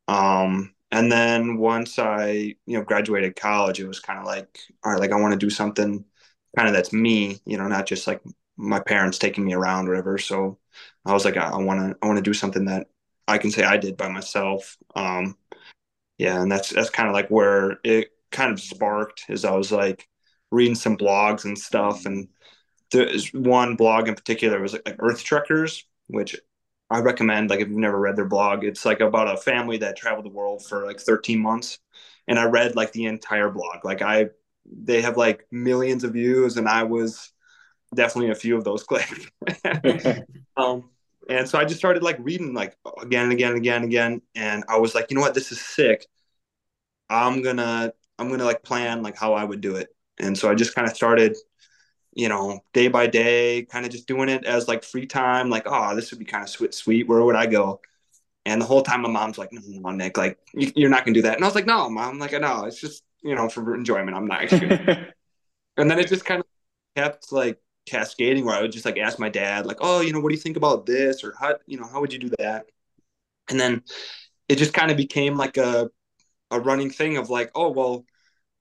[0.08, 4.92] um and then once i you know graduated college it was kind of like all
[4.92, 6.04] right like i want to do something
[6.56, 8.20] kind of that's me you know not just like
[8.58, 10.18] my parents taking me around or whatever.
[10.18, 10.58] So
[11.06, 12.88] i was like i want to i want to do something that
[13.26, 14.76] i can say i did by myself.
[14.94, 15.36] Um
[16.18, 19.72] yeah and that's that's kind of like where it kind of sparked as i was
[19.72, 20.08] like
[20.50, 22.06] reading some blogs and stuff.
[22.06, 22.28] And
[22.90, 26.36] there's one blog in particular was like earth trekkers which
[26.90, 29.96] I recommend, like, if you've never read their blog, it's like about a family that
[29.96, 31.78] traveled the world for like 13 months.
[32.26, 33.84] And I read like the entire blog.
[33.84, 34.28] Like, I,
[34.70, 37.32] they have like millions of views, and I was
[37.94, 39.26] definitely a few of those clicks.
[40.56, 40.90] um,
[41.28, 44.22] and so I just started like reading like again and again and again and again.
[44.34, 46.06] And I was like, you know what, this is sick.
[47.10, 49.88] I'm gonna, I'm gonna like plan like how I would do it.
[50.18, 51.36] And so I just kind of started
[52.12, 55.64] you know, day by day, kind of just doing it as like free time, like,
[55.66, 57.08] oh, this would be kind of sweet, sweet.
[57.08, 57.80] Where would I go?
[58.46, 61.14] And the whole time, my mom's like, no, no, Nick, like, you, are not gonna
[61.14, 61.34] do that.
[61.36, 64.16] And I was like, no, mom, like, I know, it's just, you know, for enjoyment.
[64.16, 65.10] I'm not and
[65.76, 66.46] then it just kind of
[66.96, 70.20] kept like cascading, where I would just like ask my dad, like, oh, you know,
[70.20, 72.66] what do you think about this, or how, you know, how would you do that?
[73.50, 73.82] And then
[74.48, 75.90] it just kind of became like a
[76.50, 78.04] a running thing of like, oh, well,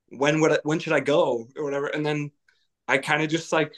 [0.09, 1.87] when would I, when should I go or whatever.
[1.87, 2.31] And then
[2.87, 3.73] I kind of just like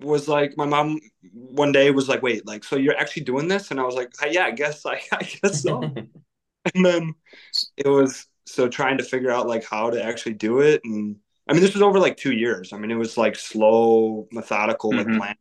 [0.00, 1.00] was like my mom
[1.32, 3.70] one day was like, wait, like so you're actually doing this?
[3.70, 5.82] And I was like, yeah, I guess I, I guess so.
[6.74, 7.14] and then
[7.76, 11.16] it was so trying to figure out like how to actually do it and
[11.48, 12.72] I mean, this was over like two years.
[12.72, 15.10] I mean, it was like slow, methodical, mm-hmm.
[15.10, 15.36] like plan.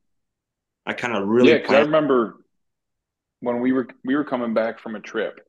[0.85, 1.57] I kind of really yeah.
[1.59, 2.43] Because I remember
[3.39, 5.39] when we were we were coming back from a trip,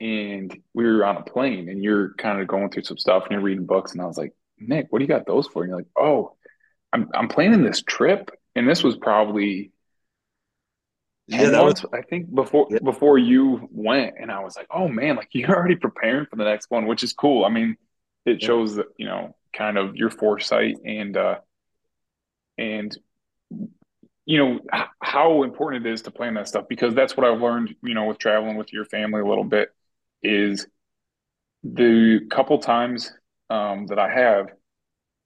[0.00, 3.32] and we were on a plane, and you're kind of going through some stuff, and
[3.32, 5.62] you're reading books, and I was like, Nick, what do you got those for?
[5.62, 6.36] And you're like, oh,
[6.94, 9.72] I'm I'm planning this trip, and this was probably
[11.26, 12.78] yeah, that was I think before yeah.
[12.82, 16.44] before you went, and I was like, oh man, like you're already preparing for the
[16.44, 17.44] next one, which is cool.
[17.44, 17.76] I mean,
[18.24, 21.36] it shows that you know kind of your foresight and uh
[22.58, 22.96] and
[24.26, 24.60] you know
[25.00, 28.06] how important it is to plan that stuff because that's what I've learned, you know,
[28.06, 29.70] with traveling with your family a little bit
[30.22, 30.66] is
[31.62, 33.12] the couple times
[33.50, 34.48] um, that I have,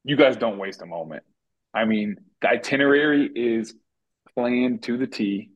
[0.04, 1.22] you guys don't waste a moment.
[1.74, 3.74] I mean, the itinerary is
[4.35, 5.50] planned to the T.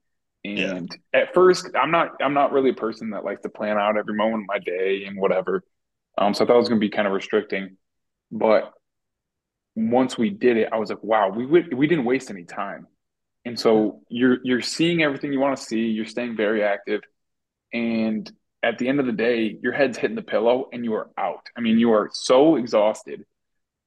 [0.44, 1.20] And yeah.
[1.20, 4.14] at first, I'm not I'm not really a person that likes to plan out every
[4.14, 5.62] moment of my day and whatever.
[6.18, 7.76] Um, so I thought it was going to be kind of restricting,
[8.30, 8.72] but
[9.74, 12.86] once we did it, I was like, wow, we we didn't waste any time.
[13.44, 15.86] And so you're you're seeing everything you want to see.
[15.86, 17.02] You're staying very active,
[17.72, 18.30] and
[18.62, 21.48] at the end of the day, your head's hitting the pillow and you are out.
[21.56, 23.24] I mean, you are so exhausted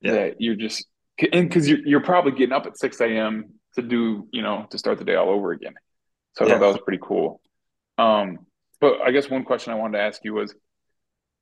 [0.01, 0.11] yeah.
[0.11, 0.85] that you're just
[1.31, 3.53] and because you're you're probably getting up at six a.m.
[3.75, 5.73] to do you know to start the day all over again.
[6.33, 6.53] So I yeah.
[6.55, 7.41] thought that was pretty cool.
[7.97, 8.39] Um,
[8.81, 10.53] but I guess one question I wanted to ask you was,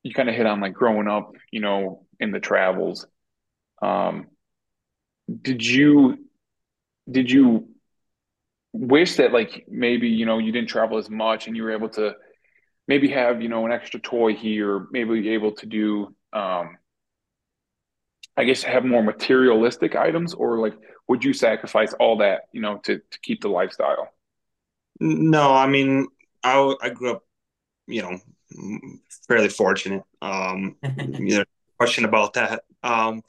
[0.04, 3.06] you kind of hit on like growing up, you know, in the travels.
[3.82, 4.26] Um,
[5.42, 6.18] did you
[7.10, 7.68] did you
[8.72, 11.88] wish that like maybe you know you didn't travel as much and you were able
[11.88, 12.14] to
[12.88, 16.76] maybe have you know an extra toy here maybe be able to do um
[18.36, 20.74] i guess have more materialistic items or like
[21.08, 24.08] would you sacrifice all that you know to to keep the lifestyle
[25.00, 26.06] no i mean
[26.42, 27.24] i i grew up
[27.86, 28.18] you know
[29.28, 31.44] fairly fortunate um you know
[31.78, 33.22] question about that um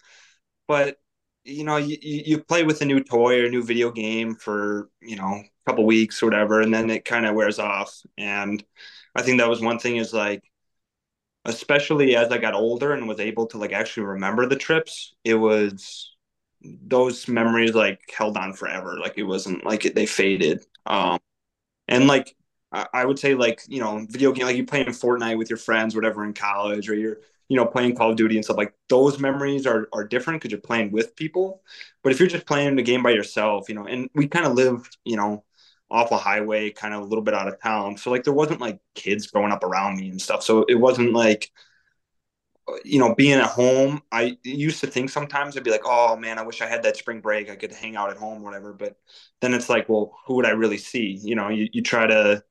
[0.67, 0.97] but
[1.45, 4.89] you know, you, you play with a new toy or a new video game for,
[5.01, 8.01] you know, a couple weeks or whatever, and then it kind of wears off.
[8.17, 8.63] And
[9.15, 10.43] I think that was one thing is like,
[11.45, 15.36] especially as I got older and was able to like actually remember the trips, it
[15.36, 16.15] was
[16.62, 18.97] those memories like held on forever.
[18.99, 20.65] Like it wasn't like it, they faded.
[20.86, 21.19] Um,
[21.88, 22.36] and like,
[22.71, 25.58] I, I would say like, you know, video game, like you playing Fortnite with your
[25.58, 28.73] friends, whatever in college, or you're, you know, playing Call of Duty and stuff like
[28.89, 31.62] those memories are are different because you're playing with people.
[32.03, 34.55] But if you're just playing the game by yourself, you know, and we kind of
[34.55, 35.44] live, you know,
[35.91, 37.98] off a highway, kind of a little bit out of town.
[37.98, 40.43] So like there wasn't like kids growing up around me and stuff.
[40.43, 41.52] So it wasn't like
[42.84, 46.39] you know, being at home, I used to think sometimes I'd be like, oh man,
[46.39, 47.50] I wish I had that spring break.
[47.50, 48.74] I could hang out at home, whatever.
[48.74, 48.98] But
[49.41, 51.19] then it's like, well, who would I really see?
[51.21, 52.43] You know, you, you try to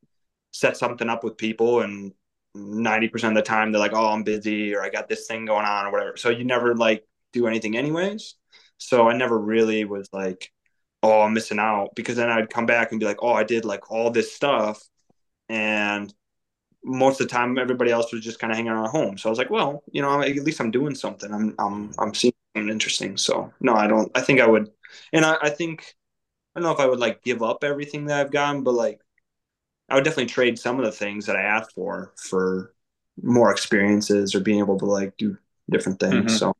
[0.52, 2.14] set something up with people and
[2.54, 5.66] 90% of the time they're like, oh, I'm busy or I got this thing going
[5.66, 6.16] on or whatever.
[6.18, 8.36] So you never like do anything anyways.
[8.78, 10.52] So I never really was like,
[11.04, 13.66] oh, I'm missing out because then I'd come back and be like, oh, I did
[13.66, 14.82] like all this stuff.
[15.50, 16.12] And
[16.82, 19.18] most of the time everybody else was just kind of hanging around home.
[19.18, 21.30] So I was like, well, you know, at least I'm doing something.
[21.32, 23.18] I'm, I'm, I'm seeing something interesting.
[23.18, 24.70] So no, I don't, I think I would,
[25.12, 25.94] and I, I think,
[26.56, 29.02] I don't know if I would like give up everything that I've gotten, but like
[29.90, 32.72] I would definitely trade some of the things that I asked for for
[33.22, 35.36] more experiences or being able to like do
[35.68, 36.14] different things.
[36.14, 36.36] Mm-hmm.
[36.36, 36.56] So,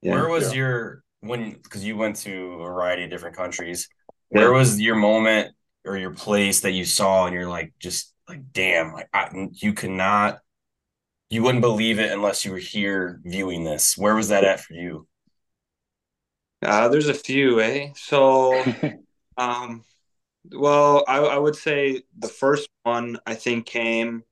[0.00, 0.12] yeah.
[0.12, 0.58] Where was yeah.
[0.60, 3.88] your when because you went to a variety of different countries?
[4.28, 8.52] Where was your moment or your place that you saw and you're like just like
[8.52, 10.40] damn, like I, you cannot,
[11.30, 13.96] you wouldn't believe it unless you were here viewing this.
[13.96, 15.06] Where was that at for you?
[16.62, 17.90] Uh, there's a few, eh?
[17.94, 18.64] So,
[19.38, 19.84] um,
[20.52, 24.22] well, I, I, would say the first one I think came.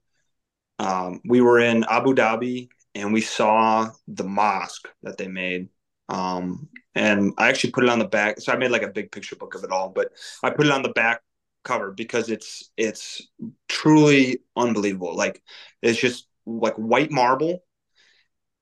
[0.78, 5.68] Um, we were in Abu Dhabi and we saw the mosque that they made.
[6.09, 8.40] Um, and I actually put it on the back.
[8.40, 10.72] So I made like a big picture book of it all, but I put it
[10.72, 11.22] on the back
[11.64, 13.22] cover because it's it's
[13.68, 15.16] truly unbelievable.
[15.16, 15.42] Like
[15.83, 17.64] it's just like white marble,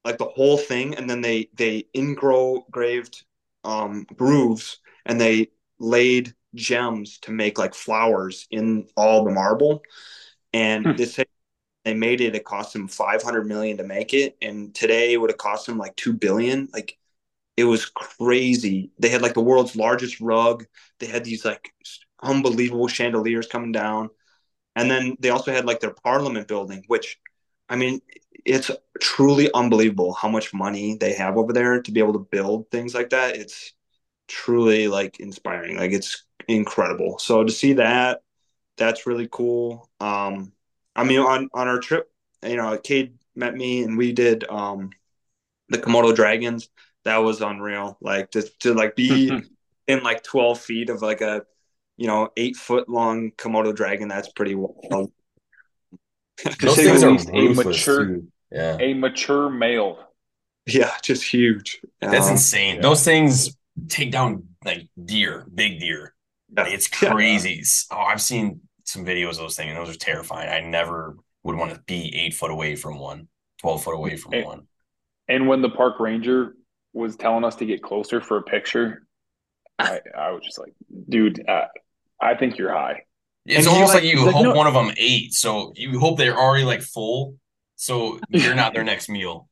[0.04, 3.24] like the whole thing, and then they they engraved
[3.64, 9.82] um, grooves and they laid gems to make like flowers in all the marble.
[10.52, 10.96] And hmm.
[10.96, 11.18] this
[11.84, 14.36] they made it, it cost them 500 million to make it.
[14.40, 16.68] And today it would have cost them like 2 billion.
[16.72, 16.96] Like
[17.56, 18.90] it was crazy.
[18.98, 20.64] They had like the world's largest rug.
[20.98, 21.72] They had these like
[22.22, 24.10] unbelievable chandeliers coming down.
[24.76, 27.18] And then they also had like their parliament building, which
[27.68, 28.00] I mean,
[28.44, 32.70] it's truly unbelievable how much money they have over there to be able to build
[32.70, 33.36] things like that.
[33.36, 33.72] It's
[34.28, 35.76] truly like inspiring.
[35.76, 37.18] Like it's incredible.
[37.18, 38.22] So to see that,
[38.76, 39.90] that's really cool.
[40.00, 40.52] Um,
[40.96, 42.10] I mean, on on our trip,
[42.44, 44.90] you know, Cade met me and we did um
[45.68, 46.68] the Komodo dragons.
[47.04, 47.98] That was unreal.
[48.00, 49.30] Like to to like be
[49.88, 51.42] in like twelve feet of like a
[51.96, 54.08] you know eight foot long Komodo dragon.
[54.08, 55.12] That's pretty wild.
[56.60, 58.28] Those things are a mature- too.
[58.50, 59.98] Yeah, A mature male.
[60.66, 61.80] Yeah, just huge.
[62.00, 62.76] that's Um, insane.
[62.76, 62.82] yeah.
[62.82, 63.56] Those things
[63.88, 66.14] take down like deer, big deer.
[66.54, 66.64] yeah.
[66.64, 67.10] Like, it's Yeah.
[67.12, 67.62] crazy.
[67.90, 70.48] Oh, I've seen some videos of those things, and those are terrifying.
[70.50, 73.28] I never would want to be eight foot away from one,
[73.60, 74.44] 12 foot away from Hey.
[74.44, 74.66] one.
[75.28, 76.54] And when the park ranger
[76.92, 79.06] was telling us to get closer for a picture,
[79.78, 80.74] I, I was just like,
[81.08, 81.66] dude, uh,
[82.20, 83.02] I think you're high.
[83.46, 85.72] It's And almost like- like, you he's like, hope "No." one of them ate, so
[85.74, 87.36] you hope they're already like full,
[87.76, 89.48] so you're not their next meal.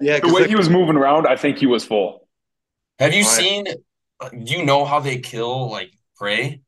[0.00, 2.26] Yeah, The 'cause, way like, he was moving around, I think he was full.
[2.98, 3.66] Have you seen?
[4.20, 6.62] uh, Do you know how they kill like prey?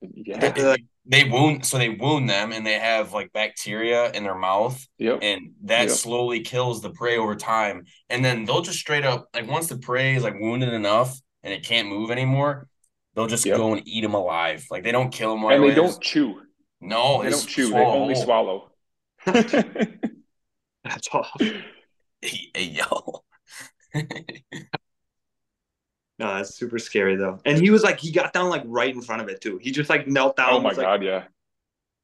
[0.00, 0.50] Yeah.
[0.50, 4.36] They- like, They wound, so they wound them, and they have like bacteria in their
[4.36, 5.18] mouth, Yep.
[5.22, 5.98] and that Yep.
[5.98, 7.84] slowly kills the prey over time.
[8.08, 11.52] And then they'll just straight up like once the prey is like wounded enough and
[11.52, 12.68] it can't move anymore,
[13.14, 13.56] they'll just Yep.
[13.56, 14.64] go and eat them alive.
[14.70, 15.74] Like they don't kill them right And they away.
[15.74, 16.40] don't chew.
[16.80, 17.68] No, They they don't chew.
[17.72, 18.70] They only swallow.
[20.84, 21.30] that's off.
[22.24, 23.24] Hey, hey, yo.
[26.22, 27.40] No, that's super scary though.
[27.44, 29.58] And he was like, he got down like right in front of it too.
[29.60, 30.50] He just like knelt down.
[30.52, 31.24] oh my was, like, god, yeah.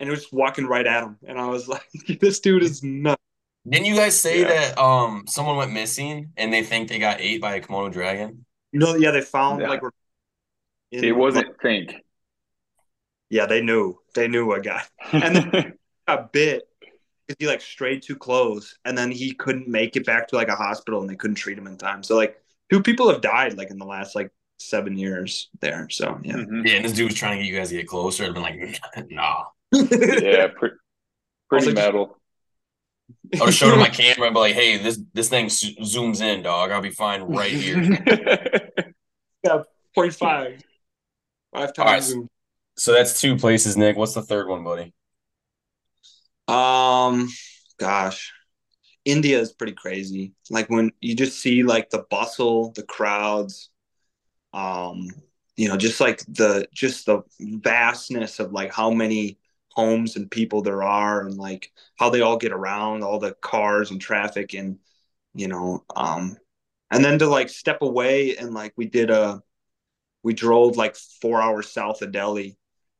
[0.00, 1.18] and it was walking right at him.
[1.26, 1.86] And I was like,
[2.20, 3.22] this dude is nuts.
[3.68, 4.48] Didn't you guys say Yeah.
[4.48, 8.44] that um someone went missing and they think they got ate by a Komodo dragon?
[8.72, 9.68] No, yeah, they found Yeah.
[9.68, 9.82] like
[10.90, 11.94] in- It wasn't think.
[13.30, 13.98] Yeah, they knew.
[14.14, 16.62] They knew what guy And then got bit
[17.26, 20.48] because he like strayed too close, and then he couldn't make it back to like
[20.48, 22.02] a hospital, and they couldn't treat him in time.
[22.02, 25.88] So like two people have died like in the last like seven years there.
[25.90, 26.66] So yeah, Mhm.
[26.66, 28.24] Yeah, and this dude was trying to get you guys to get closer.
[28.24, 29.44] I'd been like, nah.
[29.72, 30.70] Yeah, pre-
[31.48, 32.14] pretty Also, just- metal.
[33.40, 36.20] I would show him my camera and be like, hey, this this thing zo- zooms
[36.20, 36.70] in, dog.
[36.70, 37.98] I'll be fine right here.
[39.42, 39.62] yeah,
[39.94, 40.62] point five,
[41.54, 41.74] five All right.
[41.74, 42.14] times.
[42.76, 43.96] so that's two places, Nick.
[43.96, 44.92] What's the third one, buddy?
[46.48, 47.28] Um,
[47.78, 48.32] gosh,
[49.08, 50.34] India is pretty crazy.
[50.50, 53.70] Like when you just see like the bustle, the crowds,
[54.52, 55.08] um,
[55.56, 59.38] you know, just like the just the vastness of like how many
[59.70, 63.90] homes and people there are, and like how they all get around, all the cars
[63.90, 64.78] and traffic, and
[65.34, 66.36] you know, um,
[66.90, 69.42] and then to like step away and like we did a,
[70.22, 72.58] we drove like four hours south of Delhi,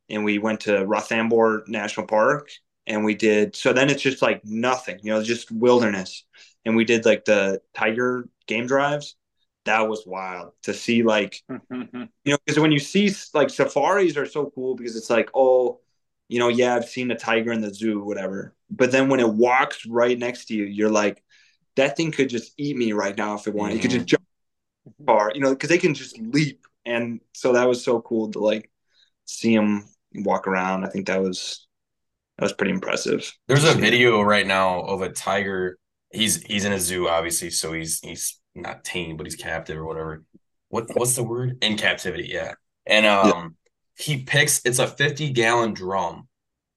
[0.09, 2.49] and we went to Ranthambore National Park
[2.89, 6.25] and we did so then it's just like nothing you know just wilderness.
[6.65, 9.15] And we did like the tiger game drives.
[9.65, 12.05] That was wild to see like mm-hmm.
[12.25, 15.81] you know because when you see like safaris are so cool because it's like oh
[16.29, 18.55] you know yeah i've seen a tiger in the zoo whatever.
[18.71, 21.23] But then when it walks right next to you you're like
[21.77, 23.77] that thing could just eat me right now if it wanted.
[23.77, 24.17] It could just mm-hmm.
[24.17, 26.67] jump far you know because they can just leap.
[26.87, 28.71] And so that was so cool to like
[29.27, 30.85] see them walk around.
[30.85, 31.68] I think that was
[32.39, 35.79] that was pretty impressive There's a video right now of a tiger.
[36.11, 39.85] He's he's in a zoo, obviously, so he's he's not tame, but he's captive or
[39.85, 40.25] whatever.
[40.69, 41.59] What what's the word?
[41.63, 42.55] In captivity, yeah.
[42.87, 43.57] And um
[43.97, 46.29] he picks it's a 50 gallon drum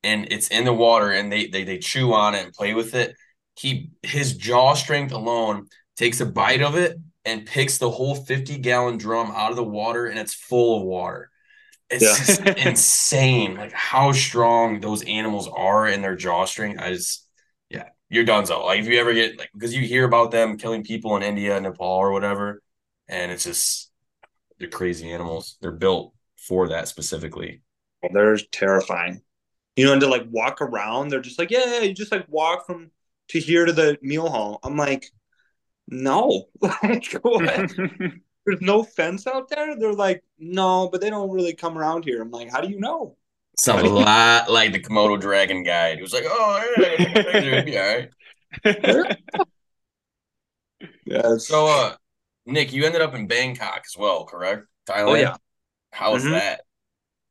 [0.04, 2.95] and it's in the water and they they they chew on it and play with
[2.95, 3.15] it.
[3.56, 8.58] He his jaw strength alone takes a bite of it and picks the whole 50
[8.58, 11.30] gallon drum out of the water and it's full of water.
[11.91, 12.17] It's Yeah.
[12.17, 16.82] just insane, like how strong those animals are in their jaw strength.
[16.82, 17.27] I just,
[17.69, 18.45] yeah, you're done.
[18.45, 21.23] So, like, if you ever get like, because you hear about them killing people in
[21.23, 22.62] India, Nepal, or whatever,
[23.10, 23.91] and it's just
[24.60, 25.58] they're crazy animals.
[25.62, 27.63] They're built for that specifically.
[28.13, 29.21] they're terrifying
[29.75, 32.28] you know and to like walk around they're just like yeah, yeah you just like
[32.30, 32.91] walk from
[33.30, 35.07] to here to the meal hall i'm like
[35.89, 37.74] no like what?
[38.45, 42.21] there's no fence out there they're like no but they don't really come around here
[42.21, 43.15] i'm like how do you know
[43.59, 45.97] Sounds a lot like the Komodo dragon guide.
[45.97, 48.09] He was like, "Oh, yeah, it'd be all right."
[51.05, 51.95] yeah So, uh,
[52.45, 54.65] Nick, you ended up in Bangkok as well, correct?
[54.87, 55.07] Thailand.
[55.07, 55.35] Oh, yeah.
[55.91, 56.31] How was Mhm.
[56.31, 56.61] that?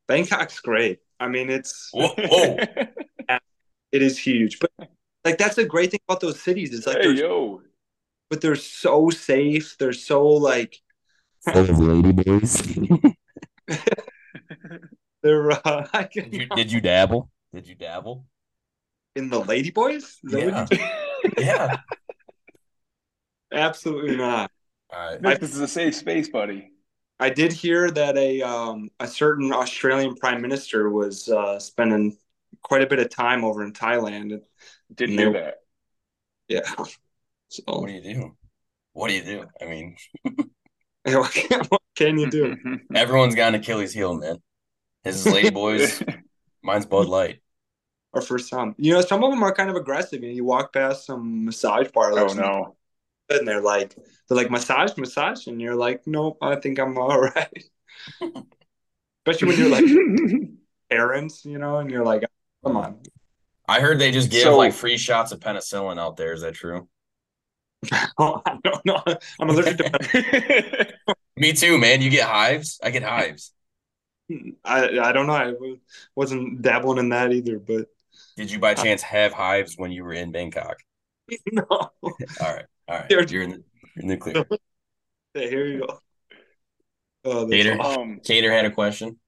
[0.09, 2.57] bangkok's great i mean it's Whoa, whoa.
[3.93, 4.71] it is huge but
[5.25, 7.63] like that's the great thing about those cities It's like hey yo.
[8.29, 10.81] but they're so safe they're so like
[11.45, 13.15] Full of ladyboys.
[15.23, 17.31] they're uh, I can, Did you did you dabble?
[17.55, 18.27] Did you dabble?
[19.17, 20.19] In the Lady Boys?
[20.25, 20.79] Is that what
[21.37, 21.37] Yeah.
[21.39, 21.77] Yeah.
[23.53, 24.51] Absolutely not.
[24.93, 25.21] All right.
[25.21, 26.71] Nick, this is a safe space, buddy.
[27.19, 32.17] I did hear that a um, a certain Australian prime minister was uh, spending
[32.63, 34.41] quite a bit of time over in Thailand.
[34.95, 35.17] Did No.
[35.17, 35.55] hear that.
[36.49, 36.61] Yeah.
[37.53, 38.37] So What do you do?
[38.93, 39.45] What do you do?
[39.61, 39.97] I mean,
[41.69, 42.57] what can, you do?
[42.95, 44.37] everyone's got an Achilles heel, man.
[45.05, 46.03] His is Lady Boys.
[46.63, 47.41] Mine's Bud Light.
[48.13, 50.23] Or for some, you know, some of them are kind of aggressive.
[50.23, 52.77] You, know, you walk past some massage oh no.
[53.29, 53.95] and they're like,
[54.29, 57.65] they're like massage, massage, and you're like, nope, I think I'm all right.
[59.27, 60.51] Especially when you're like
[60.91, 62.25] parents, you know, and you're like,
[62.65, 62.99] come on.
[63.69, 66.33] I heard they just give So- like free shots of penicillin out there.
[66.33, 66.89] Is that true?
[68.19, 69.03] I don't know.
[69.41, 70.95] I'm allergic to.
[71.37, 72.03] Me too, man.
[72.03, 72.79] You get hives.
[72.83, 73.53] I get hives.
[74.65, 75.33] I I don't know.
[75.33, 75.53] I
[76.15, 77.87] wasn't dabbling in that either, but
[78.37, 80.79] Did you by chance have hives when you were in Bangkok?
[81.53, 81.65] no.
[81.71, 81.93] All
[82.41, 83.07] right, all right.
[83.11, 83.63] You're- You're in the,
[83.97, 84.45] you're in the clear.
[85.35, 85.99] Yeah, here you go.
[87.25, 87.81] Oh, that's Gator?
[87.81, 88.03] awesome.
[88.03, 89.19] um, Cater had a question.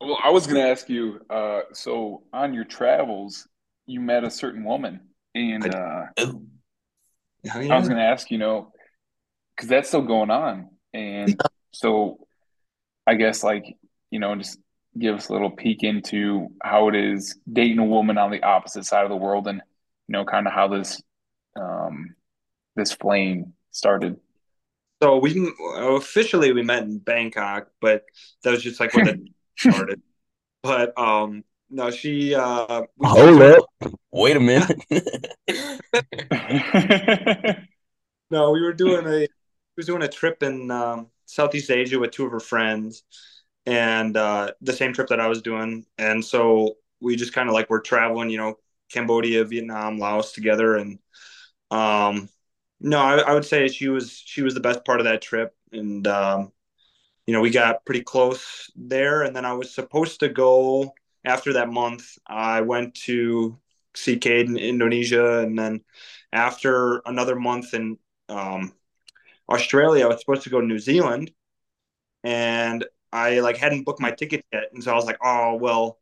[0.00, 1.20] well, I was gonna ask you.
[1.30, 3.46] Uh, so on your travels,
[3.86, 5.00] you met a certain woman,
[5.34, 6.46] and uh, Ooh.
[7.52, 8.72] I was gonna ask, you know,
[9.54, 11.40] because that's still going on, and
[11.72, 12.26] so
[13.06, 13.76] I guess like
[14.10, 14.58] you know, just
[14.98, 18.84] give us a little peek into how it is dating a woman on the opposite
[18.84, 19.60] side of the world, and
[20.08, 21.02] you know, kind of how this
[21.56, 22.14] um
[22.76, 24.16] this flame started.
[25.02, 28.04] So we officially we met in Bangkok, but
[28.42, 29.26] that was just like where the
[29.58, 30.00] started.
[30.62, 33.64] But um, no, she uh, Hold up.
[34.12, 34.78] Wait a minute.
[38.30, 39.28] No, we were doing a we
[39.76, 43.04] was doing a trip in um, Southeast Asia with two of her friends,
[43.66, 47.54] and uh, the same trip that I was doing, and so we just kind of
[47.54, 48.58] like were traveling, you know,
[48.90, 50.98] Cambodia, Vietnam, Laos together, and
[51.70, 52.28] um,
[52.80, 55.54] no, I, I would say she was she was the best part of that trip,
[55.70, 56.52] and um,
[57.26, 60.94] you know, we got pretty close there, and then I was supposed to go
[61.24, 62.18] after that month.
[62.26, 63.58] I went to
[63.94, 65.80] see Cade in Indonesia, and then
[66.32, 67.98] after another month in
[68.28, 68.72] um,
[69.48, 71.30] Australia, I was supposed to go to New Zealand,
[72.22, 75.98] and I like hadn't booked my ticket yet, and so I was like, oh well,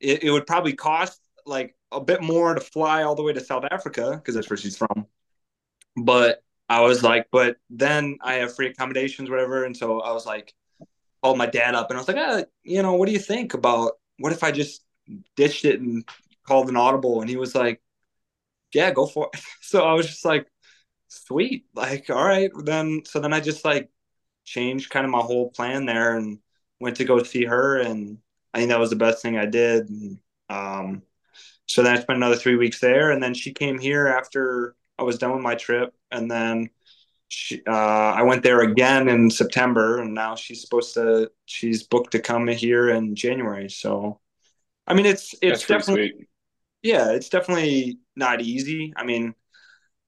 [0.00, 3.40] it, it would probably cost like a bit more to fly all the way to
[3.40, 5.06] South Africa because that's where she's from,
[5.96, 10.24] but I was like, but then I have free accommodations, whatever, and so I was
[10.24, 10.54] like,
[11.22, 13.54] called my dad up, and I was like, ah, you know, what do you think
[13.54, 14.84] about what if I just
[15.36, 16.04] ditched it and
[16.46, 17.80] called an audible, and he was like,
[18.74, 19.40] yeah, go for it.
[19.62, 20.48] So I was just like,
[21.08, 23.02] sweet, like, all right, then.
[23.06, 23.90] So then I just like
[24.44, 26.40] changed kind of my whole plan there and
[26.80, 28.18] went to go see her, and
[28.54, 29.88] I think that was the best thing I did.
[29.88, 30.18] And,
[30.48, 31.02] um,
[31.66, 35.04] so then I spent another three weeks there, and then she came here after I
[35.04, 36.70] was done with my trip, and then
[37.30, 42.12] she, uh, I went there again in September, and now she's supposed to, she's booked
[42.12, 43.70] to come here in January.
[43.70, 44.20] So,
[44.86, 46.28] I mean, it's it's That's definitely
[46.82, 48.92] yeah, it's definitely not easy.
[48.96, 49.34] I mean,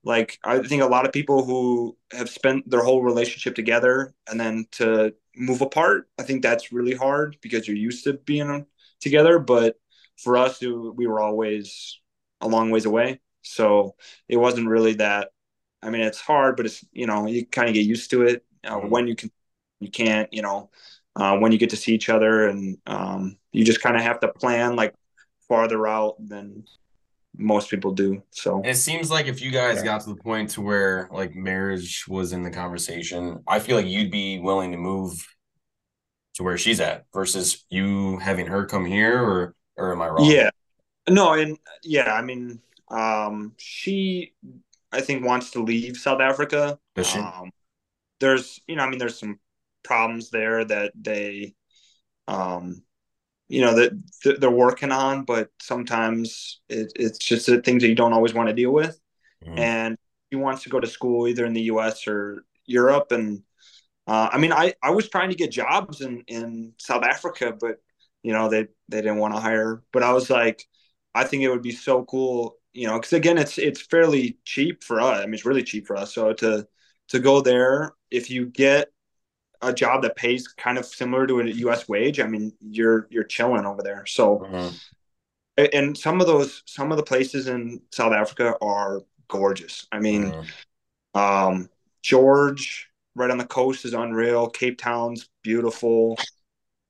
[0.05, 4.41] like I think a lot of people who have spent their whole relationship together and
[4.41, 8.67] then to move apart, I think that's really hard because you're used to being
[9.01, 9.39] together.
[9.39, 9.77] But
[10.19, 12.01] for us, we were always
[12.41, 13.95] a long ways away, so
[14.29, 15.31] it wasn't really that.
[15.83, 18.45] I mean, it's hard, but it's you know you kind of get used to it.
[18.65, 18.89] Uh, Mhm.
[18.89, 19.31] When you can,
[19.81, 20.33] you can't.
[20.33, 20.71] You know,
[21.17, 24.21] uh, when you get to see each other, and um, you just kind of have
[24.21, 24.95] to plan like
[25.49, 26.65] farther out than
[27.37, 28.23] most people do.
[28.33, 29.85] So it seems like if you guys Yeah.
[29.85, 33.87] got to the point to where like marriage was in the conversation, I feel like
[33.87, 35.27] you'd be willing to move
[36.35, 40.33] to where she's at versus you having her come here or or am I wrong?
[40.35, 40.51] yeah,
[41.09, 42.61] no, and yeah, I mean,
[42.91, 44.35] um, she
[44.93, 46.79] I think wants to leave South Africa.
[46.95, 47.19] Does she?
[47.19, 47.51] Um,
[48.21, 49.41] there's you know I mean there's some
[49.85, 51.55] problems there that they
[52.29, 52.83] um
[53.49, 57.89] you know that th- they're working on, but sometimes it, it's just the things that
[57.89, 58.99] you don't always want to deal with.
[59.45, 59.59] Mhm.
[59.59, 59.99] and
[60.31, 62.07] he wants to go to school either in the U.S.
[62.09, 63.13] or Europe.
[63.13, 63.43] And
[64.07, 67.79] uh, I mean, I, I was trying to get jobs in, in South Africa, but
[68.23, 69.83] you know they they didn't want to hire.
[69.93, 70.67] But I was like,
[71.15, 74.83] I think it would be so cool, you know, because again, it's it's fairly cheap
[74.85, 75.19] for us.
[75.21, 76.15] I mean, it's really cheap for us.
[76.15, 76.67] So to
[77.09, 78.89] to go there, if you get
[79.63, 81.89] a job that pays kind of similar to a U.S.
[81.89, 84.07] wage, I mean, you're you're chilling over there.
[84.07, 84.81] So Mhm.
[85.57, 89.87] and some of those some of the places in South Africa are gorgeous.
[89.93, 90.53] I mean, Mhm.
[91.15, 91.71] um,
[92.03, 94.49] George right on the coast is unreal.
[94.51, 96.19] Cape Town's beautiful.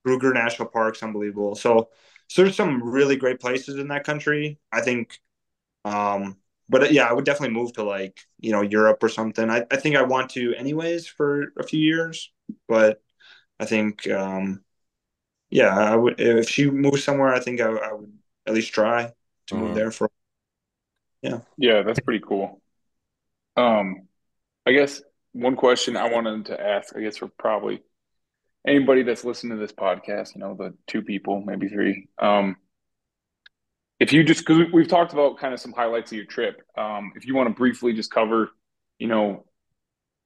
[0.05, 1.55] Kruger National Park's unbelievable.
[1.55, 1.91] So
[2.29, 4.59] so there's some really great places in that country.
[4.73, 5.21] I think,
[5.85, 9.51] um, but yeah, I would definitely move to like you know Europe or something.
[9.51, 12.33] I, I think I want to anyways for a few years,
[12.69, 13.03] but
[13.61, 14.65] I think um,
[15.51, 17.35] yeah, I would if she moves somewhere.
[17.35, 18.13] I think I, I would
[18.47, 19.13] at least try
[19.49, 19.75] to move Mhm.
[19.75, 20.11] there for.
[21.23, 21.41] Yeah.
[21.57, 22.61] Yeah, that's pretty cool.
[23.57, 24.09] Um,
[24.67, 25.03] I guess
[25.33, 27.83] one question I wanted to ask, I guess for probably
[28.67, 32.09] anybody that's listening to this podcast, you know, the two people, maybe three.
[32.19, 32.57] Um,
[34.03, 37.13] if you just because we've talked about kind of some highlights of your trip, um,
[37.15, 38.51] if you want to briefly just cover,
[38.99, 39.47] you know,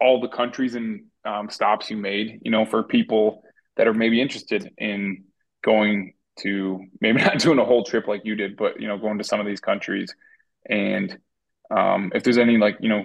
[0.01, 3.43] all the countries and um, stops you made, you know, for people
[3.77, 5.25] that are maybe interested in
[5.63, 9.19] going to maybe not doing a whole trip like you did, but you know, going
[9.19, 10.15] to some of these countries,
[10.71, 11.19] and
[11.71, 13.05] um, if there's any like you know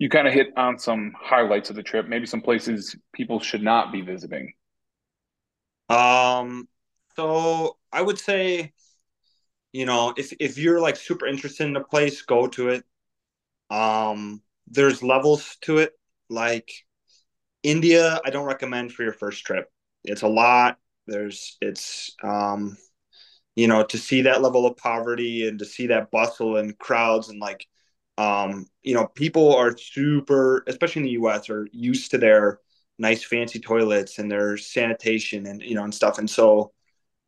[0.00, 3.62] you kind of hit on some highlights of the trip, maybe some places people should
[3.62, 4.54] not be visiting.
[5.88, 6.66] Um.
[7.14, 8.72] So I would say,
[9.72, 12.84] you know, if if you're like super interested in a place, go to it.
[13.70, 14.42] Um.
[14.70, 15.92] There's levels to it.
[16.30, 16.70] Like
[17.62, 19.70] India, I don't recommend for your first trip.
[20.04, 20.78] It's a lot.
[21.06, 22.76] There's it's um
[23.56, 27.28] you know to see that level of poverty and to see that bustle and crowds
[27.28, 27.66] and like
[28.18, 32.60] um you know people are super especially in the US are used to their
[32.98, 36.72] nice fancy toilets and their sanitation and you know and stuff and so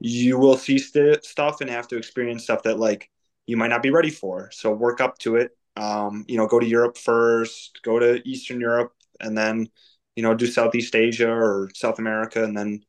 [0.01, 3.11] you will see st- stuff and have to experience stuff that like
[3.47, 6.59] you might not be ready for so work up to it um you know go
[6.61, 9.69] to Europe first go to Eastern Europe and then
[10.17, 12.83] you know do Southeast Asia or South America and then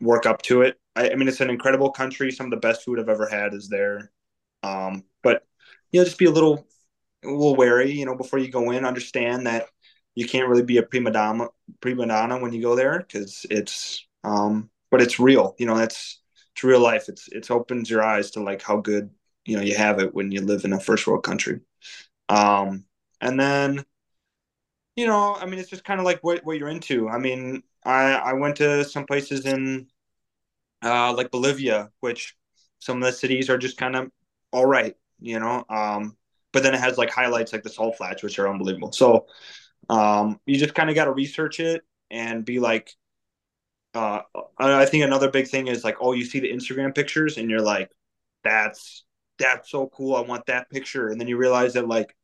[0.00, 0.78] work up to it.
[0.96, 2.30] I, I mean, it's an incredible country.
[2.30, 4.10] Some of the best food I've ever had is there.
[4.62, 5.44] Um, but
[5.90, 6.66] you know, just be a little,
[7.24, 7.92] a little wary.
[7.92, 9.66] You know, before you go in, understand that
[10.14, 11.48] you can't really be a prima donna,
[11.80, 15.56] prima donna when you go there because it's, um, but it's real.
[15.58, 16.20] You know, that's
[16.54, 17.08] it's real life.
[17.10, 19.10] It's it's opens your eyes to like how good
[19.46, 21.62] you know you have it when you live in a first world country.
[22.30, 22.86] Um,
[23.20, 23.84] and then
[24.96, 27.08] you know, I mean, it's just kind of like what what you're into.
[27.08, 29.88] I mean, I I went to some places in
[30.82, 32.36] uh, like Bolivia, which
[32.80, 34.10] some of the cities are just kind of
[34.52, 35.64] all right, you know.
[35.68, 36.16] Um,
[36.52, 38.92] but then it has like highlights like the salt flats, which are unbelievable.
[38.92, 39.26] So
[39.88, 42.94] um, you just kind of got to research it and be like,
[43.94, 44.22] uh,
[44.58, 47.60] I think another big thing is like, oh, you see the Instagram pictures and you're
[47.60, 47.90] like,
[48.44, 49.04] that's
[49.38, 50.14] that's so cool.
[50.14, 52.14] I want that picture, and then you realize that like,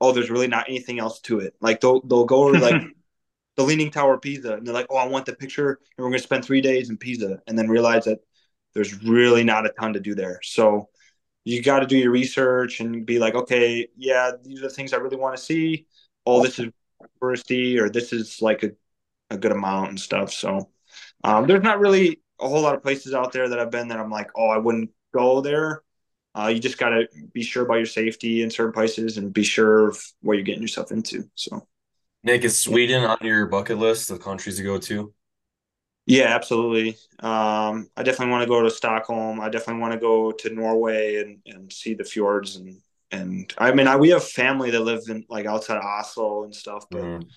[0.00, 1.54] oh, there's really not anything else to it.
[1.60, 2.82] Like they'll they'll go to like
[3.56, 6.10] the Leaning Tower of Pisa, and they're like, oh, I want the picture, and we're
[6.10, 8.20] gonna spend three days in Pisa, and then realize that
[8.74, 10.38] there's really not a ton to do there.
[10.42, 10.90] So
[11.44, 14.92] you got to do your research and be like, okay, yeah, these are the things
[14.92, 15.86] I really want to see.
[16.26, 16.70] Oh, this is
[17.22, 18.72] touristy, or this is like a,
[19.30, 20.32] a good amount and stuff.
[20.32, 20.70] So
[21.24, 23.98] um, there's not really a whole lot of places out there that I've been that
[23.98, 25.82] I'm like, oh, I wouldn't go there.
[26.34, 29.42] Uh, you just got to be sure about your safety in certain places and be
[29.42, 31.28] sure of what you're getting yourself into.
[31.34, 31.66] So,
[32.22, 35.14] Nick, is Sweden on your bucket list of countries to go to?
[36.06, 36.90] yeah, absolutely.
[37.18, 39.40] Um, I definitely want to go to Stockholm.
[39.40, 42.80] I definitely want to go to Norway and, and see the fjords and
[43.12, 46.52] and I mean, I, we have family that live in like outside of Oslo and
[46.52, 47.30] stuff, but Mhm.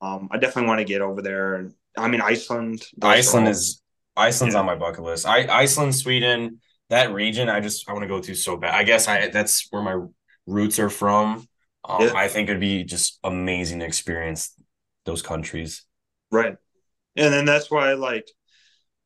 [0.00, 1.56] um, I definitely want to get over there.
[1.56, 2.82] And I mean, Iceland.
[3.02, 3.82] Iceland is
[4.16, 4.60] Iceland's Yeah.
[4.60, 5.26] on my bucket list.
[5.26, 8.74] I Iceland, Sweden, that region, I just I want to go to so bad.
[8.74, 10.06] I guess I that's where my
[10.46, 11.46] roots are from.
[11.84, 12.12] Um, Yeah.
[12.14, 14.54] I think it'd be just amazing to experience
[15.04, 15.84] those countries.
[16.30, 16.56] Right.
[17.16, 18.28] And then that's why like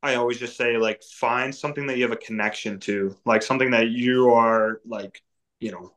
[0.02, 3.72] I always just say like find something that you have a connection to, like something
[3.72, 5.22] that you are like,
[5.60, 5.92] you know,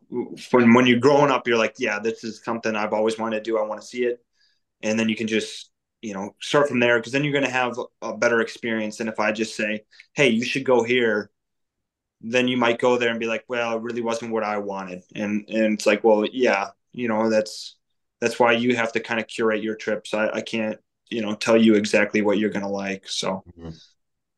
[0.52, 3.52] when when you're growing up, you're like, yeah, this is something I've always wanted to
[3.52, 3.58] do.
[3.60, 4.20] I want to see it.
[4.84, 5.72] And then you can just,
[6.04, 9.10] you know, start from there because then you're going to have a better experience than
[9.10, 9.86] if I just say,
[10.16, 11.32] hey, you should go here.
[12.22, 15.04] Then you might go there and be like, well, it really wasn't what I wanted.
[15.16, 17.78] And and it's like, well, yeah, you know, that's
[18.22, 20.14] that's why you have to kind of curate your trips.
[20.14, 20.80] I, I can't
[21.10, 23.08] you know tell you exactly what you're gonna like.
[23.10, 23.74] So Mhm.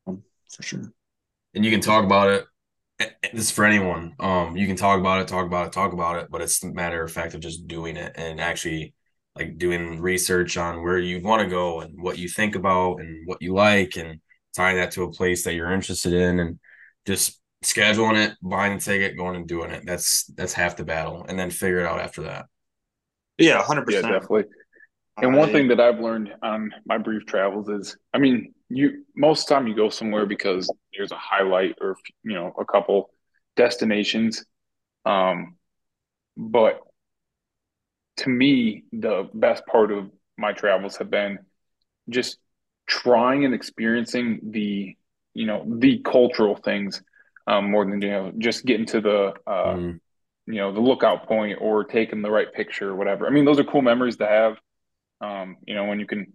[0.06, 0.92] um, for sure.
[1.54, 2.46] And you can talk about it.
[3.32, 4.14] This is for anyone.
[4.20, 6.72] Um, you can talk about it, talk about it, talk about it, but it's the
[6.72, 8.94] matter of fact of just doing it and actually
[9.36, 13.26] like doing research on where you want to go and what you think about and
[13.26, 14.20] what you like and
[14.56, 16.58] tying that to a place that you're interested in and
[17.06, 19.84] just scheduling it, buying a ticket, going and doing it.
[19.86, 22.46] That's that's half the battle, and then figure it out after that.
[23.38, 24.02] Yeah, hundred Yeah, percent.
[24.02, 24.44] definitely.
[25.22, 29.42] And one thing that I've learned on my brief travels is, I mean, you most
[29.44, 33.10] of the time you go somewhere because there's a highlight or you know a couple
[33.56, 34.44] destinations,
[35.06, 35.56] um,
[36.36, 36.80] but
[38.18, 41.38] to me, the best part of my travels have been
[42.08, 42.38] just
[42.86, 44.96] trying and experiencing the
[45.34, 47.02] you know the cultural things
[47.46, 50.00] um, more than you know just getting to the uh, Mhm.
[50.46, 53.26] you know the lookout point or taking the right picture or whatever.
[53.26, 54.58] I mean, those are cool memories to have.
[55.20, 56.32] Um, you know, when you can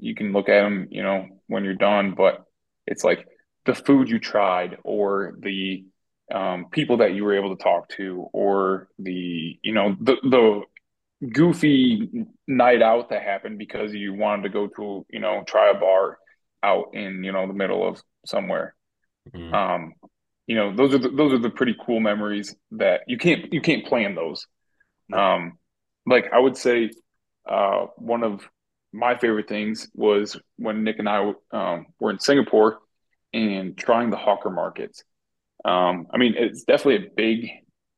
[0.00, 2.44] you can look at them, you know, when you're done, but
[2.86, 3.26] it's like
[3.64, 5.84] the food you tried or the
[6.32, 10.62] um, people that you were able to talk to or the you know the the
[11.32, 15.74] goofy night out that happened because you wanted to go to you know try a
[15.74, 16.18] bar
[16.62, 18.74] out in you know the middle of somewhere.
[19.34, 19.52] Mhm.
[19.52, 19.92] um
[20.46, 23.60] you know those are the, those are the pretty cool memories that you can't you
[23.60, 24.46] can't plan those.
[25.12, 25.58] Um
[26.06, 26.90] like i would say
[27.48, 28.48] uh one of
[28.92, 32.78] my favorite things was when nick and i um, were in singapore
[33.32, 35.04] and trying the hawker markets
[35.66, 37.50] um i mean it's definitely a big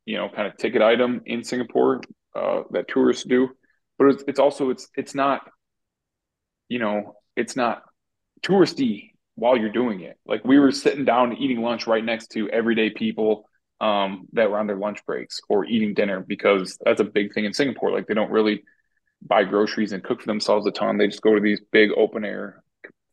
[0.07, 2.01] you know kind of ticket item in singapore
[2.35, 3.49] uh that tourists do
[3.99, 5.43] but it's, it's also it's it's not
[6.69, 7.83] you know it's not
[8.43, 10.19] touristy while you're doing it.
[10.27, 13.49] Like we were sitting down eating lunch right next to everyday people
[13.81, 17.45] um, that were on their lunch breaks or eating dinner because that's a big thing
[17.45, 17.93] in Singapore.
[17.93, 18.65] Like they don't really
[19.23, 20.99] buy groceries and cook for themselves a ton.
[20.99, 22.63] They just go to these big open air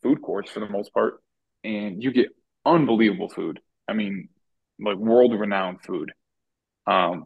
[0.02, 1.22] food courts for the most part,
[1.64, 2.30] and you get
[2.66, 3.60] unbelievable food.
[3.88, 4.30] I mean,
[4.80, 6.12] like world renowned food.
[6.88, 7.24] Um,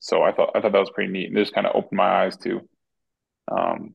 [0.00, 2.24] so I thought I thought that was pretty neat, and just kind of opened my
[2.24, 2.60] eyes to,
[3.50, 3.94] um,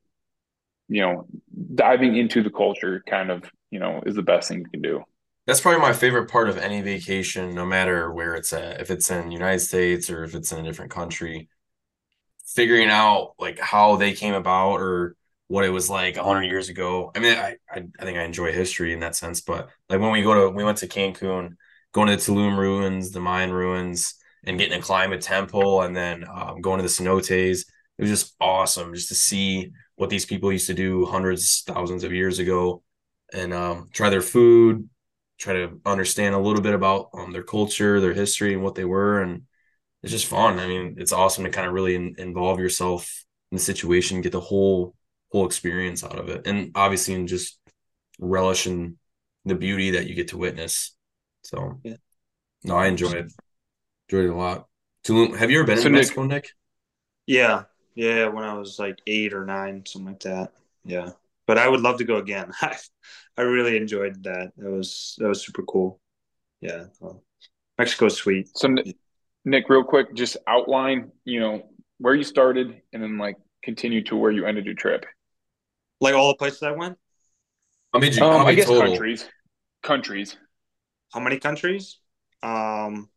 [0.87, 1.27] you know,
[1.75, 3.03] diving into the culture.
[3.09, 5.03] Kind of, you know, is the best thing you can do.
[5.45, 9.11] That's probably my favorite part of any vacation, no matter where it's at, if it's
[9.11, 11.49] in United States or if it's in a different country.
[12.45, 15.15] Figuring out like how they came about or
[15.47, 17.11] what it was like a hundred years ago.
[17.15, 20.11] I mean, I, I I think I enjoy history in that sense, but like when
[20.11, 21.55] we go to we went to Cancun,
[21.93, 25.95] going to the Tulum ruins, the Mayan ruins, and getting to climb a temple, and
[25.95, 27.31] then um, going to the cenotes.
[27.31, 32.03] It was just awesome just to see what these people used to do hundreds, thousands
[32.03, 32.83] of years ago,
[33.31, 34.89] and um, try their food,
[35.37, 38.85] try to understand a little bit about um, their culture, their history, and what they
[38.85, 39.43] were, and
[40.01, 40.59] it's just fun.
[40.59, 44.31] I mean, it's awesome to kind of really in, involve yourself in the situation, get
[44.31, 44.95] the whole
[45.31, 47.59] whole experience out of it, and obviously, and just
[48.19, 48.97] relish in
[49.45, 50.95] the beauty that you get to witness.
[51.43, 51.95] So, Yeah.
[52.63, 53.33] no, I enjoy it.
[54.09, 54.67] Enjoyed it a lot.
[55.05, 56.49] Tulum, have you ever been So, in Nick- Mexico, Nick?
[57.25, 57.63] Yeah,
[57.95, 58.27] yeah.
[58.27, 60.53] When I was like eight or nine, something like that.
[60.85, 61.11] Yeah,
[61.47, 62.51] but I would love to go again.
[62.61, 62.77] I,
[63.37, 64.51] I really enjoyed that.
[64.57, 65.99] That was that was super cool.
[66.61, 67.23] Yeah, well,
[67.77, 68.49] Mexico's sweet.
[68.55, 68.95] So, Nick,
[69.45, 71.63] Nick, real quick, just outline, you know,
[71.99, 75.05] where you started and then like continue to where you ended your trip.
[76.01, 76.97] Like all the places I went.
[77.93, 78.17] How many?
[78.17, 78.89] how Um, I many guess total?
[78.91, 79.29] countries,
[79.81, 80.37] countries.
[81.13, 81.99] How many countries?
[82.41, 83.09] Um,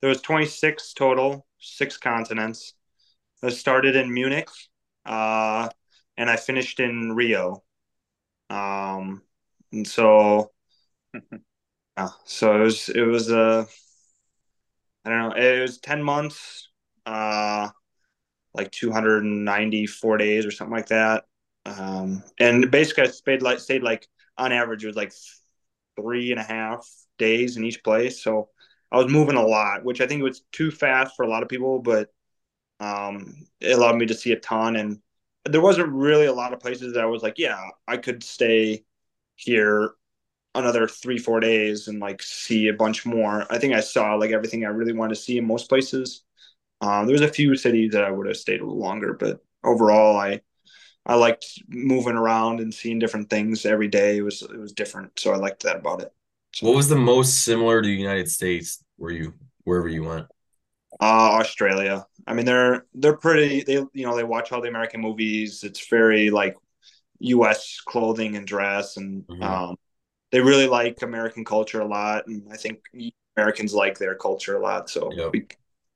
[0.00, 2.74] there was 26 total, six continents.
[3.42, 4.48] I started in Munich,
[5.06, 5.68] uh,
[6.16, 7.64] and I finished in Rio.
[8.50, 9.22] Um,
[9.72, 10.52] and so,
[11.98, 13.66] yeah, so it was it was uh,
[15.04, 16.68] I don't know, it was 10 months,
[17.06, 17.68] uh,
[18.54, 21.24] like 294 days or something like that.
[21.66, 25.12] Um, and basically I stayed like stayed like on average it was like
[26.00, 26.88] three and a half
[27.20, 28.22] days in each place.
[28.24, 28.50] So
[28.90, 31.48] I was moving a lot, which I think was too fast for a lot of
[31.48, 32.10] people, but
[32.80, 34.76] um, it allowed me to see a ton.
[34.76, 35.00] And
[35.44, 38.84] there wasn't really a lot of places that I was like, yeah, I could stay
[39.36, 39.92] here
[40.54, 43.46] another three, four days and like see a bunch more.
[43.50, 46.24] I think I saw like everything I really wanted to see in most places.
[46.80, 49.44] Um, there was a few cities that I would have stayed a little longer, but
[49.62, 50.40] overall, I
[51.06, 54.18] I liked moving around and seeing different things every day.
[54.18, 56.12] It was it was different, so I liked that about it.
[56.58, 59.34] What was the most similar to the United States where you
[59.64, 60.26] wherever you went?
[61.00, 62.06] uh, Australia?
[62.26, 63.62] I mean, they're they're pretty.
[63.62, 65.64] They you know they watch all the American movies.
[65.64, 66.56] It's very like
[67.20, 67.80] U.S.
[67.84, 69.40] clothing and dress, and Mhm.
[69.40, 69.76] um,
[70.32, 72.26] they really like American culture a lot.
[72.26, 72.84] And I think
[73.36, 74.90] Americans like their culture a lot.
[74.90, 75.34] So Yep.
[75.34, 75.46] we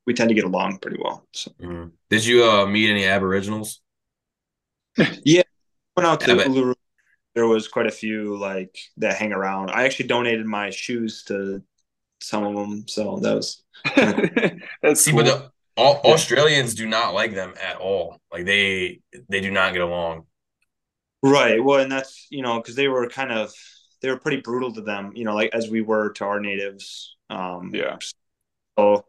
[0.06, 1.26] we tend to get along pretty well.
[1.32, 1.92] So Mhm.
[2.10, 3.80] Did you uh, meet any Aboriginals?
[5.24, 5.42] Yeah,
[5.96, 6.74] went out to Uluru.
[7.34, 9.70] There was quite a few like that hang around.
[9.70, 11.62] I actually donated my shoes to
[12.20, 13.62] some of them, so that was
[14.82, 15.24] That's See, cool.
[15.24, 18.20] but the, all, Australians do not like them at all.
[18.32, 20.26] Like they they do not get along.
[21.22, 21.62] right.
[21.62, 23.52] Well, and that's you know because they were kind of
[24.02, 27.16] they were pretty brutal to them, you know, like as we were to our natives.
[27.30, 27.98] Um, Yeah.
[28.78, 29.06] So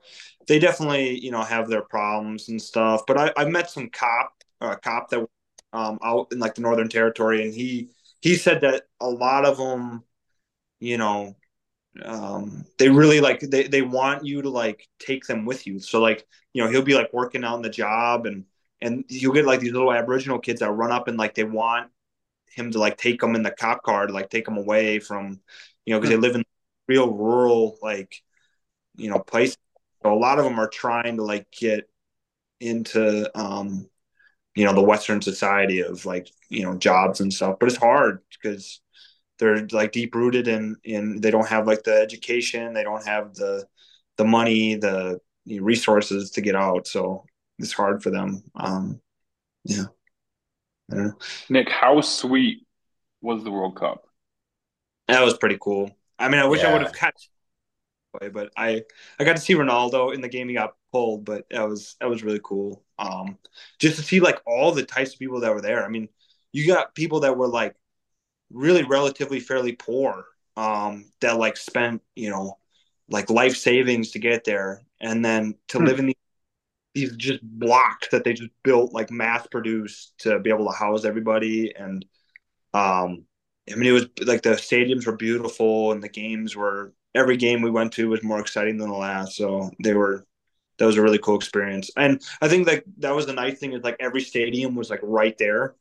[0.48, 3.04] they definitely you know have their problems and stuff.
[3.08, 5.28] But I I met some cop a cop that
[5.74, 7.90] um out in like the Northern Territory, and he
[8.22, 10.04] he said that a lot of them,
[10.80, 11.36] you know,
[12.04, 15.80] um, they really like they, they want you to like take them with you.
[15.80, 18.46] So like, you know, he'll be like working on the job and
[18.82, 21.92] and you'll get like these little Aboriginal kids that run up and like they want
[22.50, 25.40] him to like take them in the cop car to like take them away from,
[25.86, 26.44] you know, because they live in
[26.88, 28.22] real rural like
[28.96, 29.58] you know places.
[30.04, 31.90] So a lot of them are trying to like get
[32.60, 33.90] into um,
[34.56, 38.22] you know the Western society of like you know jobs and stuff, but it's hard
[38.32, 38.82] because
[39.38, 43.36] they're like deep rooted in in they don't have like the education, they don't have
[43.36, 43.66] the
[44.18, 47.26] the money, the, the resources to get out, so
[47.60, 48.44] it's hard for them.
[48.56, 49.02] Um,
[49.66, 49.86] yeah.
[51.50, 52.66] Nick, how sweet
[53.22, 54.06] was the World Cup?
[55.08, 55.92] That was pretty cool.
[56.18, 56.70] I mean, I wish yeah.
[56.70, 57.30] I would have catch
[58.32, 58.84] but I
[59.20, 60.48] I got to see Ronaldo in the game.
[60.48, 62.84] He got pulled, but that was that was really cool.
[62.98, 63.38] Um,
[63.80, 65.86] just to see like all the types of people that were there.
[65.86, 66.10] I mean,
[66.52, 67.76] you got people that were like
[68.52, 70.26] really relatively fairly poor,
[70.58, 72.58] um, that like spent you know
[73.10, 75.86] like life savings to get there, and then to hmm.
[75.86, 76.16] live in these
[76.94, 81.04] these just blocks that they just built like mass produced to be able to house
[81.04, 82.06] everybody and
[82.74, 83.26] um
[83.70, 87.62] I mean it was like the stadiums were beautiful and the games were every game
[87.62, 89.36] we went to was more exciting than the last.
[89.36, 90.26] So they were
[90.78, 91.90] that was a really cool experience.
[91.96, 95.02] And I think that that was the nice thing is like every stadium was like
[95.04, 95.76] right there.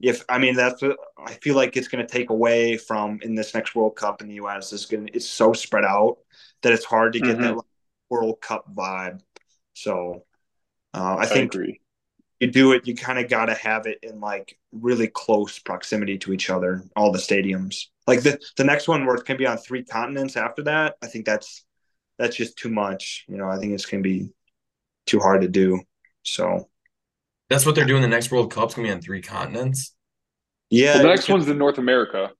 [0.00, 3.34] If I mean that's what, I feel like it's going to take away from in
[3.34, 4.72] this next World Cup in the U.S.
[4.72, 6.18] is going it's so spread out
[6.62, 7.42] that it's hard to get mm-hmm.
[7.42, 7.66] that like,
[8.10, 9.20] World Cup vibe.
[9.74, 10.24] So
[10.92, 11.78] uh, I think I
[12.40, 16.18] you do it, you kind of got to have it in like really close proximity
[16.18, 17.86] to each other, all the stadiums.
[18.06, 21.06] Like the the next one where it's gonna be on three continents after that, I
[21.06, 21.64] think that's
[22.18, 23.24] that's just too much.
[23.28, 24.30] You know, I think it's gonna be
[25.06, 25.80] too hard to do.
[26.22, 26.68] So
[27.50, 28.02] that's what they're doing.
[28.02, 29.94] The next World Cup's gonna be on three continents.
[30.70, 32.32] Yeah, well, the next one's in North America.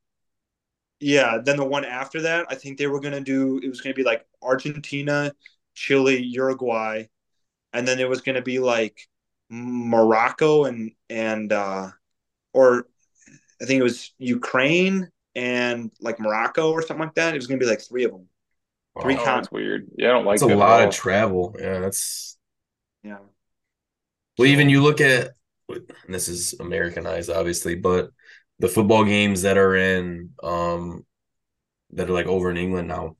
[1.00, 3.60] Yeah, then the one after that, I think they were gonna do.
[3.62, 5.32] It was gonna be like Argentina,
[5.74, 7.04] Chile, Uruguay,
[7.72, 8.98] and then it was gonna be like
[9.50, 11.90] Morocco and and uh,
[12.52, 12.86] or
[13.60, 17.34] I think it was Ukraine and like Morocco or something like that.
[17.34, 18.28] It was gonna be like three of them.
[18.94, 19.88] Wow, three That's weird.
[19.96, 20.34] Yeah, I don't like.
[20.34, 21.54] It's a lot of travel.
[21.58, 22.36] Yeah, that's.
[23.02, 23.18] Yeah.
[24.38, 25.32] Well, even you look at
[26.08, 28.10] this is Americanized, obviously, but
[28.58, 31.04] the football games that are in um
[31.90, 33.16] that are like over in England now,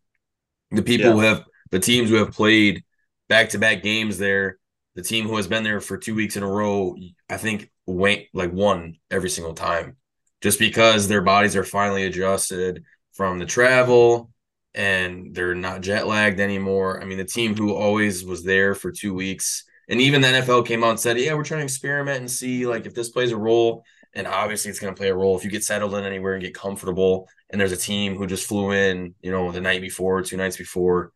[0.71, 1.13] the people yeah.
[1.13, 2.85] who have the teams who have played
[3.29, 4.59] back to back games there,
[4.95, 6.97] the team who has been there for two weeks in a row,
[7.29, 9.97] I think went like won every single time
[10.41, 14.31] just because their bodies are finally adjusted from the travel
[14.75, 17.01] and they're not jet lagged anymore.
[17.01, 20.67] I mean, the team who always was there for two weeks, and even the NFL
[20.67, 23.33] came out and said, "Yeah, we're trying to experiment and see like if this plays
[23.33, 23.85] a role."
[24.17, 26.43] And obviously, it's going to play a role if you get settled in anywhere and
[26.43, 27.29] get comfortable.
[27.51, 30.57] And there's a team who just flew in, you know, the night before, two nights
[30.57, 31.13] before.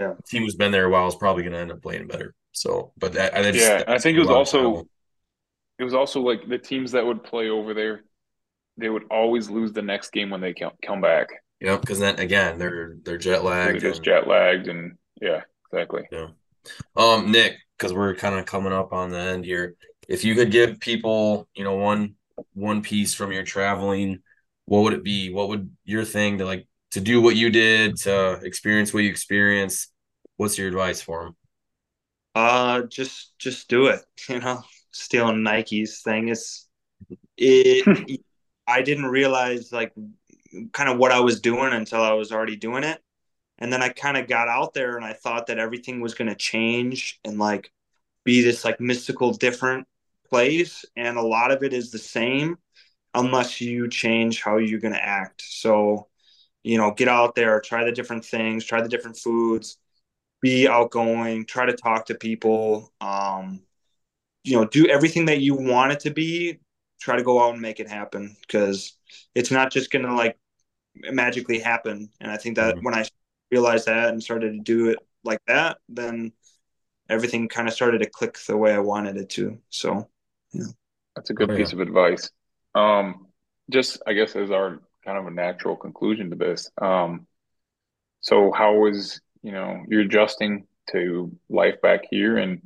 [0.00, 2.08] Yeah, the team who's been there a while is probably going to end up playing
[2.08, 2.34] better.
[2.50, 4.88] So, but that, I just, yeah, I think it was also,
[5.78, 8.02] it was also like the teams that would play over there
[8.78, 11.28] they would always lose the next game when they come back.
[11.60, 13.80] Yeah, because then again they're they're jet lagged.
[13.80, 16.02] They're just jet lagged, and yeah, exactly.
[16.12, 16.28] Yeah.
[16.96, 19.74] Um, Nick, because we're kind of coming up on the end here.
[20.08, 22.14] If you could give people, you know, one
[22.54, 24.20] one piece from your traveling,
[24.66, 25.32] what would it be?
[25.32, 29.10] What would your thing to like to do what you did to experience what you
[29.10, 29.92] experienced?
[30.36, 31.36] What's your advice for them?
[32.34, 34.00] Uh, just just do it.
[34.28, 36.66] You know, stealing Nike's thing is
[37.36, 38.20] it.
[38.68, 39.94] I didn't realize like
[40.72, 43.00] kind of what I was doing until I was already doing it.
[43.58, 46.28] And then I kind of got out there and I thought that everything was going
[46.28, 47.72] to change and like
[48.24, 49.86] be this like mystical different
[50.30, 50.84] place.
[50.96, 52.58] And a lot of it is the same
[53.14, 55.42] unless you change how you're going to act.
[55.44, 56.08] So,
[56.62, 59.78] you know, get out there, try the different things, try the different foods,
[60.40, 62.92] be outgoing, try to talk to people.
[63.00, 63.62] Um,
[64.44, 66.58] you know, do everything that you want it to be,
[67.00, 68.96] try to go out and make it happen because
[69.34, 70.36] it's not just going to like
[70.94, 72.10] magically happen.
[72.20, 72.84] And I think that mm-hmm.
[72.84, 73.04] when I
[73.50, 76.32] realized that and started to do it like that, then
[77.08, 79.58] everything kind of started to click the way I wanted it to.
[79.70, 80.08] So,
[80.52, 80.66] yeah.
[81.16, 81.80] That's a good oh, piece yeah.
[81.80, 82.30] of advice.
[82.74, 83.26] Um,
[83.70, 86.70] just, I guess, as our kind of a natural conclusion to this.
[86.80, 87.26] Um,
[88.20, 92.38] so, how was, you know, you're adjusting to life back here?
[92.38, 92.62] And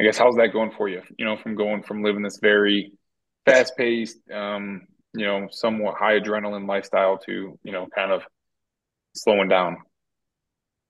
[0.00, 1.02] I guess, how's that going for you?
[1.18, 2.92] You know, from going from living this very
[3.44, 8.22] fast paced, um, you know, somewhat high adrenaline lifestyle to, you know, kind of
[9.14, 9.78] slowing down?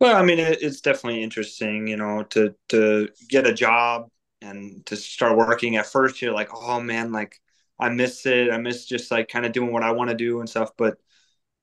[0.00, 4.08] Well, I mean, it, it's definitely interesting, you know, to to get a job
[4.40, 5.76] and to start working.
[5.76, 7.40] At first, you're like, oh man, like
[7.78, 8.50] I miss it.
[8.50, 10.70] I miss just like kind of doing what I want to do and stuff.
[10.76, 10.98] But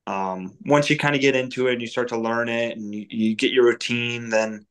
[0.08, 2.94] um, once you kind of get into it and you start to learn it and
[2.94, 4.66] you, you get your routine, then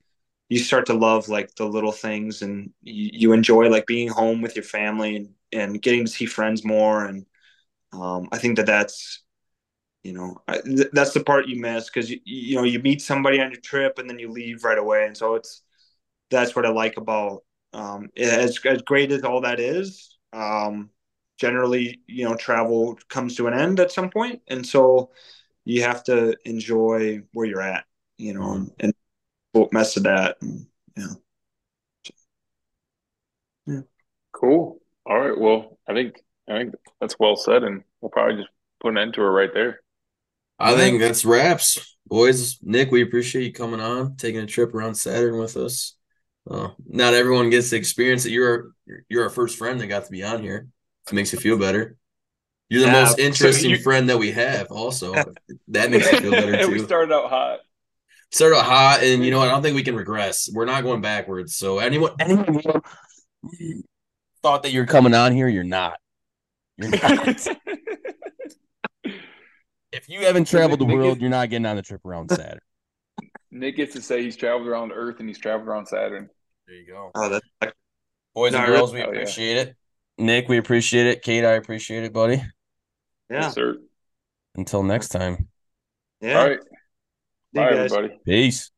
[0.48, 4.42] you start to love like the little things and you, you enjoy like being home
[4.42, 7.04] with your family and and getting to see friends more.
[7.06, 7.26] And
[7.92, 9.22] um, I think that that's
[10.04, 13.02] You know, I, th- that's the part you miss because you you know you meet
[13.02, 15.62] somebody on your trip and then you leave right away, and so it's
[16.30, 20.16] that's what I like about um, as as great as all that is.
[20.32, 20.90] Um,
[21.38, 25.10] generally, you know, travel comes to an end at some point, and so
[25.64, 27.84] you have to enjoy where you're at,
[28.18, 28.94] you know, and,
[29.54, 30.36] don't mess with that.
[30.42, 30.66] And,
[33.66, 33.82] yeah.
[34.32, 34.77] Cool.
[35.08, 35.38] All right.
[35.38, 38.50] Well, I think I think that's well said, and we'll probably just
[38.80, 39.80] put an end to it right there.
[40.58, 42.58] I think that's wraps, boys.
[42.62, 45.94] Nick, we appreciate you coming on, taking a trip around Saturn with us.
[46.50, 48.72] Uh, not everyone gets the experience that You're
[49.08, 50.68] you're our first friend that got to be on here.
[51.06, 51.96] It makes you feel better.
[52.68, 54.66] You're the Yeah, most so interesting you- friend that we have.
[54.70, 55.14] Also,
[55.68, 57.60] that makes you feel better And we started out hot.
[58.30, 59.48] Started out hot, and you know what?
[59.48, 60.50] I don't think we can regress.
[60.52, 61.56] We're not going backwards.
[61.56, 63.82] So anyone, anyone who
[64.42, 65.98] thought that you're coming on here, you're not.
[66.76, 67.28] You're not.
[69.92, 72.30] if you haven't traveled the Nick is- world, you're not getting on the trip around
[72.30, 72.60] Saturn.
[73.50, 76.28] Nick gets to say he's traveled around Earth and he's traveled around Saturn.
[76.66, 77.10] There you go.
[77.14, 77.74] Oh, that's
[78.34, 79.18] Boys and No, girls, we really- Oh, yeah.
[79.20, 79.76] appreciate it.
[80.18, 81.22] Nick, we appreciate it.
[81.22, 82.34] Kate, I appreciate it, buddy.
[82.36, 82.44] yeah,
[83.30, 83.78] Yes, sir.
[84.54, 85.48] Until next time.
[86.20, 86.38] yeah.
[86.40, 86.60] All right.
[86.60, 86.68] See
[87.54, 88.18] Bye, everybody.
[88.24, 88.70] Peace.